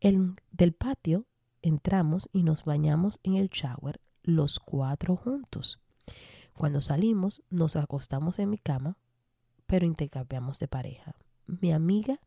El, 0.00 0.36
del 0.52 0.72
patio 0.72 1.26
entramos 1.60 2.28
y 2.32 2.44
nos 2.44 2.64
bañamos 2.64 3.20
en 3.22 3.34
el 3.34 3.48
shower 3.48 4.00
los 4.22 4.58
cuatro 4.58 5.16
juntos. 5.16 5.80
Cuando 6.54 6.80
salimos, 6.80 7.42
nos 7.50 7.76
acostamos 7.76 8.38
en 8.38 8.50
mi 8.50 8.58
cama 8.58 8.96
pero 9.72 9.86
intercambiamos 9.86 10.58
de 10.58 10.68
pareja. 10.68 11.16
Mi 11.46 11.72
amiga 11.72 12.20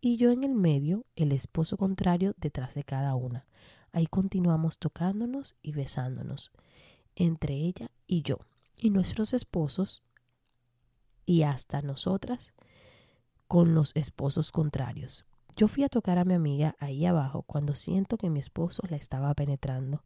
y 0.00 0.18
yo 0.18 0.30
en 0.30 0.44
el 0.44 0.54
medio, 0.54 1.04
el 1.16 1.32
esposo 1.32 1.76
contrario 1.76 2.32
detrás 2.36 2.76
de 2.76 2.84
cada 2.84 3.16
una. 3.16 3.44
Ahí 3.90 4.06
continuamos 4.06 4.78
tocándonos 4.78 5.56
y 5.62 5.72
besándonos, 5.72 6.52
entre 7.16 7.54
ella 7.54 7.90
y 8.06 8.22
yo, 8.22 8.38
y 8.76 8.90
nuestros 8.90 9.34
esposos, 9.34 10.04
y 11.26 11.42
hasta 11.42 11.82
nosotras, 11.82 12.52
con 13.48 13.74
los 13.74 13.90
esposos 13.96 14.52
contrarios. 14.52 15.24
Yo 15.56 15.66
fui 15.66 15.82
a 15.82 15.88
tocar 15.88 16.18
a 16.18 16.24
mi 16.24 16.34
amiga 16.34 16.76
ahí 16.78 17.04
abajo 17.04 17.42
cuando 17.42 17.74
siento 17.74 18.16
que 18.16 18.30
mi 18.30 18.38
esposo 18.38 18.84
la 18.88 18.96
estaba 18.96 19.34
penetrando. 19.34 20.04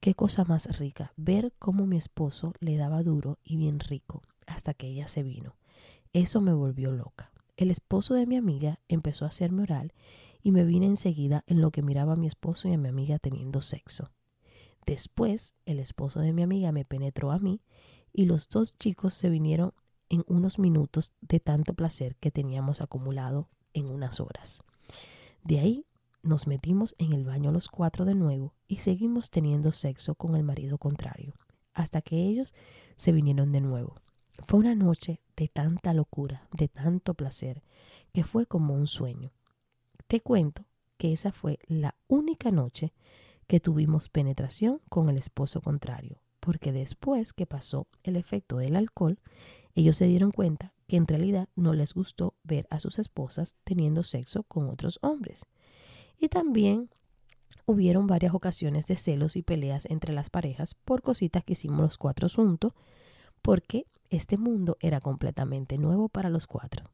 Qué 0.00 0.14
cosa 0.14 0.44
más 0.44 0.78
rica, 0.78 1.12
ver 1.16 1.52
cómo 1.58 1.86
mi 1.86 1.96
esposo 1.96 2.52
le 2.60 2.76
daba 2.76 3.02
duro 3.02 3.38
y 3.44 3.56
bien 3.56 3.80
rico 3.80 4.22
hasta 4.46 4.74
que 4.74 4.86
ella 4.86 5.08
se 5.08 5.22
vino. 5.22 5.56
Eso 6.12 6.40
me 6.40 6.52
volvió 6.52 6.92
loca. 6.92 7.32
El 7.56 7.70
esposo 7.70 8.14
de 8.14 8.26
mi 8.26 8.36
amiga 8.36 8.80
empezó 8.88 9.24
a 9.24 9.28
hacerme 9.28 9.62
oral 9.62 9.92
y 10.42 10.52
me 10.52 10.64
vine 10.64 10.86
enseguida 10.86 11.42
en 11.46 11.60
lo 11.60 11.70
que 11.70 11.82
miraba 11.82 12.12
a 12.12 12.16
mi 12.16 12.26
esposo 12.26 12.68
y 12.68 12.74
a 12.74 12.78
mi 12.78 12.88
amiga 12.88 13.18
teniendo 13.18 13.62
sexo. 13.62 14.12
Después, 14.86 15.54
el 15.64 15.80
esposo 15.80 16.20
de 16.20 16.32
mi 16.32 16.42
amiga 16.42 16.70
me 16.70 16.84
penetró 16.84 17.32
a 17.32 17.38
mí 17.38 17.60
y 18.12 18.26
los 18.26 18.48
dos 18.48 18.78
chicos 18.78 19.14
se 19.14 19.30
vinieron 19.30 19.72
en 20.08 20.24
unos 20.28 20.58
minutos 20.58 21.12
de 21.20 21.40
tanto 21.40 21.74
placer 21.74 22.14
que 22.16 22.30
teníamos 22.30 22.80
acumulado 22.80 23.48
en 23.72 23.86
unas 23.86 24.20
horas. 24.20 24.62
De 25.42 25.58
ahí 25.58 25.85
nos 26.26 26.46
metimos 26.46 26.94
en 26.98 27.12
el 27.12 27.24
baño 27.24 27.52
los 27.52 27.68
cuatro 27.68 28.04
de 28.04 28.14
nuevo 28.14 28.54
y 28.66 28.78
seguimos 28.78 29.30
teniendo 29.30 29.72
sexo 29.72 30.14
con 30.14 30.36
el 30.36 30.42
marido 30.42 30.78
contrario, 30.78 31.34
hasta 31.72 32.02
que 32.02 32.16
ellos 32.24 32.54
se 32.96 33.12
vinieron 33.12 33.52
de 33.52 33.60
nuevo. 33.60 33.96
Fue 34.46 34.60
una 34.60 34.74
noche 34.74 35.20
de 35.36 35.48
tanta 35.48 35.94
locura, 35.94 36.48
de 36.52 36.68
tanto 36.68 37.14
placer, 37.14 37.62
que 38.12 38.24
fue 38.24 38.46
como 38.46 38.74
un 38.74 38.86
sueño. 38.86 39.32
Te 40.06 40.20
cuento 40.20 40.64
que 40.98 41.12
esa 41.12 41.32
fue 41.32 41.58
la 41.66 41.94
única 42.08 42.50
noche 42.50 42.92
que 43.46 43.60
tuvimos 43.60 44.08
penetración 44.08 44.80
con 44.88 45.08
el 45.08 45.16
esposo 45.16 45.60
contrario, 45.60 46.20
porque 46.40 46.72
después 46.72 47.32
que 47.32 47.46
pasó 47.46 47.86
el 48.02 48.16
efecto 48.16 48.58
del 48.58 48.76
alcohol, 48.76 49.18
ellos 49.74 49.96
se 49.96 50.06
dieron 50.06 50.32
cuenta 50.32 50.72
que 50.86 50.96
en 50.96 51.06
realidad 51.06 51.48
no 51.54 51.72
les 51.74 51.94
gustó 51.94 52.34
ver 52.44 52.66
a 52.70 52.78
sus 52.80 52.98
esposas 52.98 53.56
teniendo 53.64 54.02
sexo 54.02 54.42
con 54.44 54.68
otros 54.68 54.98
hombres. 55.02 55.44
Y 56.18 56.28
también 56.28 56.90
hubieron 57.66 58.06
varias 58.06 58.34
ocasiones 58.34 58.86
de 58.86 58.96
celos 58.96 59.36
y 59.36 59.42
peleas 59.42 59.86
entre 59.86 60.12
las 60.12 60.30
parejas 60.30 60.74
por 60.74 61.02
cositas 61.02 61.44
que 61.44 61.54
hicimos 61.54 61.80
los 61.80 61.98
cuatro 61.98 62.28
juntos, 62.28 62.72
porque 63.42 63.86
este 64.10 64.38
mundo 64.38 64.76
era 64.80 65.00
completamente 65.00 65.78
nuevo 65.78 66.08
para 66.08 66.30
los 66.30 66.46
cuatro. 66.46 66.84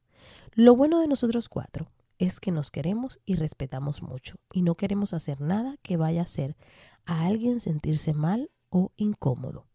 Lo 0.54 0.74
bueno 0.76 1.00
de 1.00 1.08
nosotros 1.08 1.48
cuatro 1.48 1.88
es 2.18 2.40
que 2.40 2.52
nos 2.52 2.70
queremos 2.70 3.20
y 3.24 3.34
respetamos 3.34 4.02
mucho 4.02 4.36
y 4.52 4.62
no 4.62 4.76
queremos 4.76 5.12
hacer 5.12 5.40
nada 5.40 5.76
que 5.82 5.96
vaya 5.96 6.20
a 6.20 6.24
hacer 6.24 6.56
a 7.04 7.26
alguien 7.26 7.60
sentirse 7.60 8.14
mal 8.14 8.50
o 8.70 8.92
incómodo. 8.96 9.66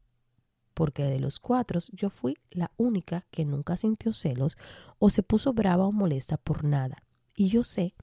Porque 0.73 1.03
de 1.03 1.19
los 1.19 1.39
cuatro 1.39 1.79
yo 1.91 2.09
fui 2.09 2.37
la 2.51 2.71
única 2.77 3.25
que 3.31 3.45
nunca 3.45 3.77
sintió 3.77 4.13
celos 4.13 4.57
o 4.99 5.09
se 5.09 5.23
puso 5.23 5.53
brava 5.53 5.85
o 5.85 5.91
molesta 5.91 6.37
por 6.37 6.63
nada. 6.63 7.03
Y 7.35 7.49
yo 7.49 7.63
sé 7.63 7.95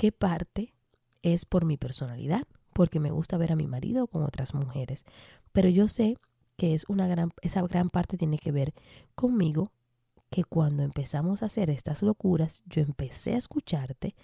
qué 0.00 0.12
parte 0.12 0.72
es 1.20 1.44
por 1.44 1.66
mi 1.66 1.76
personalidad, 1.76 2.44
porque 2.72 2.98
me 2.98 3.10
gusta 3.10 3.36
ver 3.36 3.52
a 3.52 3.56
mi 3.56 3.66
marido 3.66 4.06
con 4.06 4.22
otras 4.22 4.54
mujeres. 4.54 5.04
Pero 5.52 5.68
yo 5.68 5.88
sé 5.88 6.16
que 6.56 6.72
es 6.72 6.86
una 6.88 7.06
gran, 7.06 7.32
esa 7.42 7.60
gran 7.66 7.90
parte 7.90 8.16
tiene 8.16 8.38
que 8.38 8.50
ver 8.50 8.72
conmigo, 9.14 9.72
que 10.30 10.42
cuando 10.42 10.84
empezamos 10.84 11.42
a 11.42 11.46
hacer 11.46 11.68
estas 11.68 12.00
locuras, 12.02 12.62
yo 12.64 12.80
empecé 12.80 13.34
a 13.34 13.36
escucharte, 13.36 14.14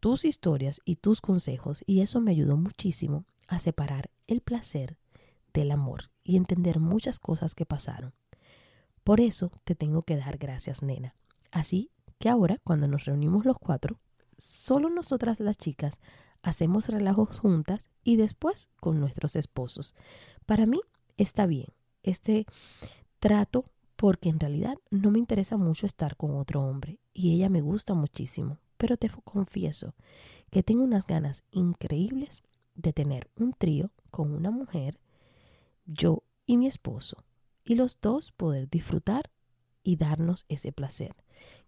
tus 0.00 0.24
historias 0.24 0.80
y 0.86 0.96
tus 0.96 1.20
consejos, 1.20 1.84
y 1.84 2.00
eso 2.00 2.22
me 2.22 2.30
ayudó 2.30 2.56
muchísimo 2.56 3.26
a 3.48 3.58
separar 3.58 4.08
el 4.28 4.40
placer 4.40 4.96
del 5.52 5.72
amor 5.72 6.10
y 6.24 6.38
entender 6.38 6.80
muchas 6.80 7.20
cosas 7.20 7.54
que 7.54 7.66
pasaron. 7.66 8.14
Por 9.04 9.20
eso 9.20 9.52
te 9.64 9.74
tengo 9.74 10.04
que 10.04 10.16
dar 10.16 10.38
gracias, 10.38 10.82
nena. 10.82 11.14
Así 11.50 11.90
que 12.18 12.30
ahora, 12.30 12.56
cuando 12.64 12.88
nos 12.88 13.04
reunimos 13.04 13.44
los 13.44 13.58
cuatro, 13.58 13.98
solo 14.38 14.90
nosotras 14.90 15.40
las 15.40 15.58
chicas 15.58 15.98
hacemos 16.42 16.88
relajos 16.88 17.38
juntas 17.38 17.88
y 18.02 18.16
después 18.16 18.68
con 18.80 19.00
nuestros 19.00 19.36
esposos. 19.36 19.94
Para 20.46 20.66
mí 20.66 20.80
está 21.16 21.46
bien. 21.46 21.68
Este 22.02 22.46
trato 23.18 23.64
porque 23.96 24.28
en 24.28 24.40
realidad 24.40 24.76
no 24.90 25.12
me 25.12 25.20
interesa 25.20 25.56
mucho 25.56 25.86
estar 25.86 26.16
con 26.16 26.36
otro 26.36 26.62
hombre 26.62 26.98
y 27.12 27.34
ella 27.34 27.48
me 27.48 27.60
gusta 27.60 27.94
muchísimo, 27.94 28.58
pero 28.76 28.96
te 28.96 29.08
confieso 29.08 29.94
que 30.50 30.64
tengo 30.64 30.82
unas 30.82 31.06
ganas 31.06 31.44
increíbles 31.52 32.42
de 32.74 32.92
tener 32.92 33.30
un 33.36 33.52
trío 33.52 33.92
con 34.10 34.32
una 34.32 34.50
mujer, 34.50 34.98
yo 35.84 36.24
y 36.46 36.56
mi 36.56 36.66
esposo, 36.66 37.24
y 37.64 37.76
los 37.76 38.00
dos 38.00 38.32
poder 38.32 38.68
disfrutar 38.68 39.30
y 39.84 39.96
darnos 39.96 40.46
ese 40.48 40.72
placer. 40.72 41.14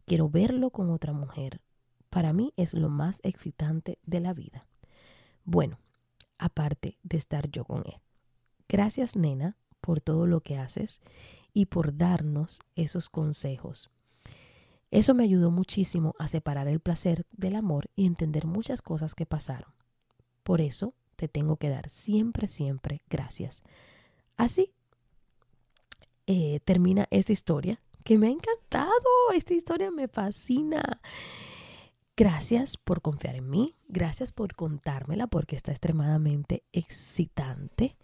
Quiero 0.04 0.28
verlo 0.28 0.70
con 0.70 0.90
otra 0.90 1.12
mujer. 1.12 1.60
Para 2.14 2.32
mí 2.32 2.52
es 2.56 2.74
lo 2.74 2.90
más 2.90 3.18
excitante 3.24 3.98
de 4.06 4.20
la 4.20 4.34
vida. 4.34 4.68
Bueno, 5.42 5.80
aparte 6.38 6.96
de 7.02 7.16
estar 7.16 7.50
yo 7.50 7.64
con 7.64 7.78
él. 7.78 8.00
Gracias, 8.68 9.16
nena, 9.16 9.56
por 9.80 10.00
todo 10.00 10.24
lo 10.24 10.40
que 10.40 10.56
haces 10.56 11.00
y 11.52 11.66
por 11.66 11.96
darnos 11.96 12.60
esos 12.76 13.08
consejos. 13.08 13.90
Eso 14.92 15.12
me 15.12 15.24
ayudó 15.24 15.50
muchísimo 15.50 16.14
a 16.20 16.28
separar 16.28 16.68
el 16.68 16.78
placer 16.78 17.26
del 17.32 17.56
amor 17.56 17.90
y 17.96 18.06
entender 18.06 18.46
muchas 18.46 18.80
cosas 18.80 19.16
que 19.16 19.26
pasaron. 19.26 19.74
Por 20.44 20.60
eso 20.60 20.94
te 21.16 21.26
tengo 21.26 21.56
que 21.56 21.68
dar 21.68 21.88
siempre, 21.88 22.46
siempre 22.46 23.02
gracias. 23.10 23.64
Así 24.36 24.72
eh, 26.28 26.60
termina 26.64 27.08
esta 27.10 27.32
historia 27.32 27.82
que 28.04 28.18
me 28.18 28.28
ha 28.28 28.30
encantado. 28.30 28.92
Esta 29.34 29.54
historia 29.54 29.90
me 29.90 30.06
fascina. 30.06 31.00
Gracias 32.16 32.76
por 32.76 33.02
confiar 33.02 33.34
en 33.34 33.50
mí. 33.50 33.74
Gracias 33.88 34.30
por 34.30 34.54
contármela 34.54 35.26
porque 35.26 35.56
está 35.56 35.72
extremadamente 35.72 36.62
excitante. 36.72 37.96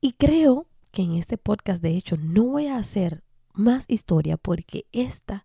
Y 0.00 0.12
creo 0.12 0.68
que 0.92 1.02
en 1.02 1.14
este 1.14 1.38
podcast, 1.38 1.82
de 1.82 1.96
hecho, 1.96 2.16
no 2.16 2.44
voy 2.44 2.68
a 2.68 2.76
hacer 2.76 3.24
más 3.52 3.86
historia 3.88 4.36
porque 4.36 4.86
esta 4.92 5.44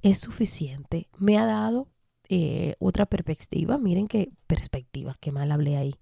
es 0.00 0.18
suficiente. 0.18 1.08
Me 1.18 1.38
ha 1.38 1.44
dado 1.44 1.88
eh, 2.28 2.76
otra 2.78 3.06
perspectiva. 3.06 3.78
Miren 3.78 4.06
qué 4.06 4.30
perspectiva, 4.46 5.16
qué 5.20 5.32
mal 5.32 5.50
hablé 5.50 5.76
ahí. 5.76 5.94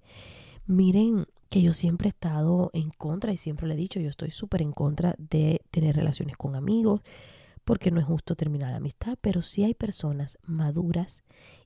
Miren 0.67 1.27
que 1.49 1.63
yo 1.63 1.73
siempre 1.73 2.09
he 2.09 2.11
estado 2.11 2.71
en 2.75 2.91
contra 2.91 3.33
y 3.33 3.39
siempre 3.39 3.67
le 3.67 3.75
he 3.75 3.79
dicho, 3.79 4.01
yo 4.01 4.11
estoy 4.11 4.31
súper 4.31 4.61
en 4.61 4.73
contra 4.73 5.15
de 5.17 5.63
tener 5.71 5.97
relaciones 5.97 6.37
con 6.37 6.57
amigos 6.57 7.01
porque 7.67 7.91
no 7.91 7.99
es 7.99 8.07
justo 8.07 8.37
terminar 8.37 8.71
la 8.71 8.77
amistad, 8.77 9.19
pero 9.21 9.43
sí 9.43 9.65
hay 9.65 9.75
personas 9.75 10.39
maduras 10.45 11.25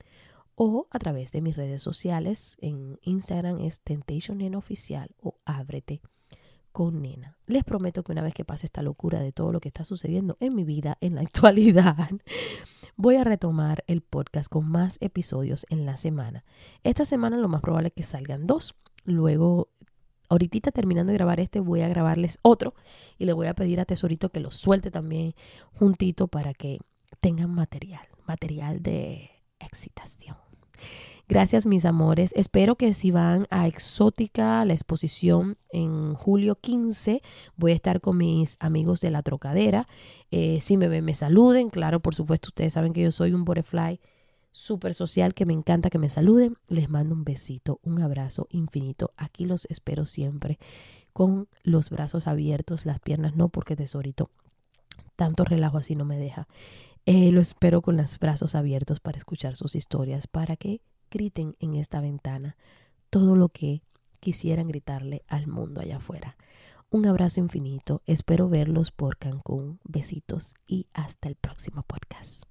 o 0.55 0.87
a 0.91 0.99
través 0.99 1.33
de 1.33 1.43
mis 1.43 1.57
redes 1.57 1.83
sociales. 1.83 2.57
En 2.61 2.99
Instagram 3.03 3.61
es 3.61 3.81
Temptation 3.81 4.39
Nena 4.39 4.57
Oficial 4.59 5.15
o 5.21 5.37
Ábrete 5.45 6.01
con 6.73 7.03
Nena. 7.03 7.37
Les 7.47 7.63
prometo 7.63 8.03
que 8.03 8.13
una 8.13 8.23
vez 8.23 8.35
que 8.35 8.45
pase 8.45 8.67
esta 8.67 8.83
locura 8.83 9.21
de 9.21 9.31
todo 9.33 9.53
lo 9.53 9.61
que 9.61 9.69
está 9.69 9.85
sucediendo 9.85 10.37
en 10.41 10.55
mi 10.55 10.65
vida 10.65 10.99
en 11.01 11.15
la 11.15 11.21
actualidad, 11.23 12.09
voy 12.99 13.15
a 13.15 13.25
retomar 13.25 13.85
el 13.87 14.03
podcast 14.03 14.51
con 14.51 14.69
más 14.69 14.99
episodios 15.01 15.65
en 15.71 15.87
la 15.87 15.97
semana. 15.97 16.45
Esta 16.83 17.05
semana 17.05 17.37
lo 17.37 17.49
más 17.49 17.63
probable 17.63 17.89
es 17.89 17.95
que 17.95 18.03
salgan 18.03 18.47
dos. 18.47 18.75
Luego, 19.05 19.69
ahorita 20.29 20.73
terminando 20.73 21.13
de 21.13 21.19
grabar 21.19 21.39
este, 21.39 21.61
voy 21.61 21.81
a 21.83 21.89
grabarles 21.89 22.41
otro 22.43 22.75
y 23.17 23.25
le 23.25 23.33
voy 23.33 23.47
a 23.47 23.55
pedir 23.55 23.79
a 23.79 23.85
Tesorito 23.85 24.31
que 24.31 24.41
lo 24.41 24.51
suelte 24.51 24.91
también 24.91 25.35
juntito 25.75 26.27
para 26.27 26.53
que 26.55 26.81
tengan 27.21 27.55
material, 27.55 28.07
material 28.27 28.83
de 28.83 29.31
excitación. 29.61 30.37
Gracias 31.29 31.67
mis 31.67 31.85
amores. 31.85 32.33
Espero 32.37 32.77
que 32.77 32.95
si 32.95 33.11
van 33.11 33.47
a 33.51 33.67
Exótica, 33.67 34.65
la 34.65 34.73
exposición 34.73 35.59
en 35.69 36.15
julio 36.15 36.55
15, 36.55 37.21
voy 37.55 37.73
a 37.73 37.75
estar 37.75 38.01
con 38.01 38.17
mis 38.17 38.57
amigos 38.61 39.03
de 39.03 39.11
la 39.11 39.23
trocadera. 39.23 39.87
Eh, 40.31 40.63
si 40.63 40.79
me 40.79 40.89
ven, 40.89 41.05
me 41.05 41.13
saluden. 41.13 41.69
Claro, 41.69 42.01
por 42.01 42.15
supuesto, 42.15 42.49
ustedes 42.49 42.73
saben 42.73 42.95
que 42.95 43.03
yo 43.03 43.13
soy 43.13 43.35
un 43.35 43.45
butterfly 43.45 44.01
súper 44.53 44.95
social, 44.95 45.35
que 45.35 45.45
me 45.45 45.53
encanta 45.53 45.91
que 45.91 45.99
me 45.99 46.09
saluden. 46.09 46.57
Les 46.67 46.89
mando 46.89 47.15
un 47.15 47.25
besito, 47.25 47.79
un 47.83 48.01
abrazo 48.01 48.47
infinito. 48.49 49.13
Aquí 49.19 49.45
los 49.45 49.67
espero 49.67 50.07
siempre 50.07 50.59
con 51.13 51.47
los 51.63 51.91
brazos 51.91 52.27
abiertos, 52.27 52.87
las 52.87 53.01
piernas 53.01 53.37
no, 53.37 53.51
porque 53.51 53.77
tesorito, 53.77 54.31
tanto 55.15 55.45
relajo 55.45 55.77
así 55.77 55.95
no 55.95 56.07
me 56.07 56.17
deja. 56.19 56.49
Eh, 57.05 57.33
lo 57.33 57.43
espero 57.43 57.83
con 57.83 57.99
los 57.99 58.19
brazos 58.19 58.55
abiertos 58.55 59.01
para 59.01 59.19
escuchar 59.19 59.57
sus 59.57 59.75
historias, 59.75 60.27
para 60.27 60.57
que 60.57 60.81
griten 61.11 61.57
en 61.61 61.75
esta 61.75 62.01
ventana 62.01 62.57
todo 63.11 63.37
lo 63.37 63.49
que 63.49 63.83
quisieran 64.21 64.69
gritarle 64.69 65.23
al 65.29 65.47
mundo 65.47 65.81
allá 65.81 65.97
afuera. 65.97 66.37
Un 66.91 67.07
abrazo 67.07 67.41
infinito, 67.41 68.03
espero 68.07 68.49
verlos 68.49 68.91
por 68.91 69.19
Cancún, 69.19 69.79
besitos 69.85 70.55
y 70.67 70.87
hasta 70.95 71.29
el 71.29 71.37
próximo 71.37 71.83
podcast. 71.83 72.45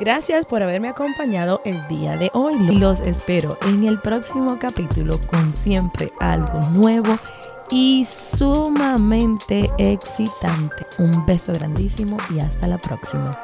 Gracias 0.00 0.44
por 0.46 0.60
haberme 0.62 0.88
acompañado 0.88 1.60
el 1.64 1.86
día 1.86 2.16
de 2.16 2.28
hoy. 2.34 2.58
Los 2.76 2.98
espero 2.98 3.56
en 3.68 3.84
el 3.84 4.00
próximo 4.00 4.58
capítulo 4.58 5.20
con 5.30 5.54
siempre 5.54 6.10
algo 6.18 6.58
nuevo 6.72 7.16
y 7.70 8.04
sumamente 8.04 9.70
excitante. 9.78 10.84
Un 10.98 11.24
beso 11.24 11.52
grandísimo 11.52 12.16
y 12.34 12.40
hasta 12.40 12.66
la 12.66 12.78
próxima. 12.78 13.38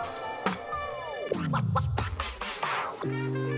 Thank 1.33 1.55
you. 3.05 3.50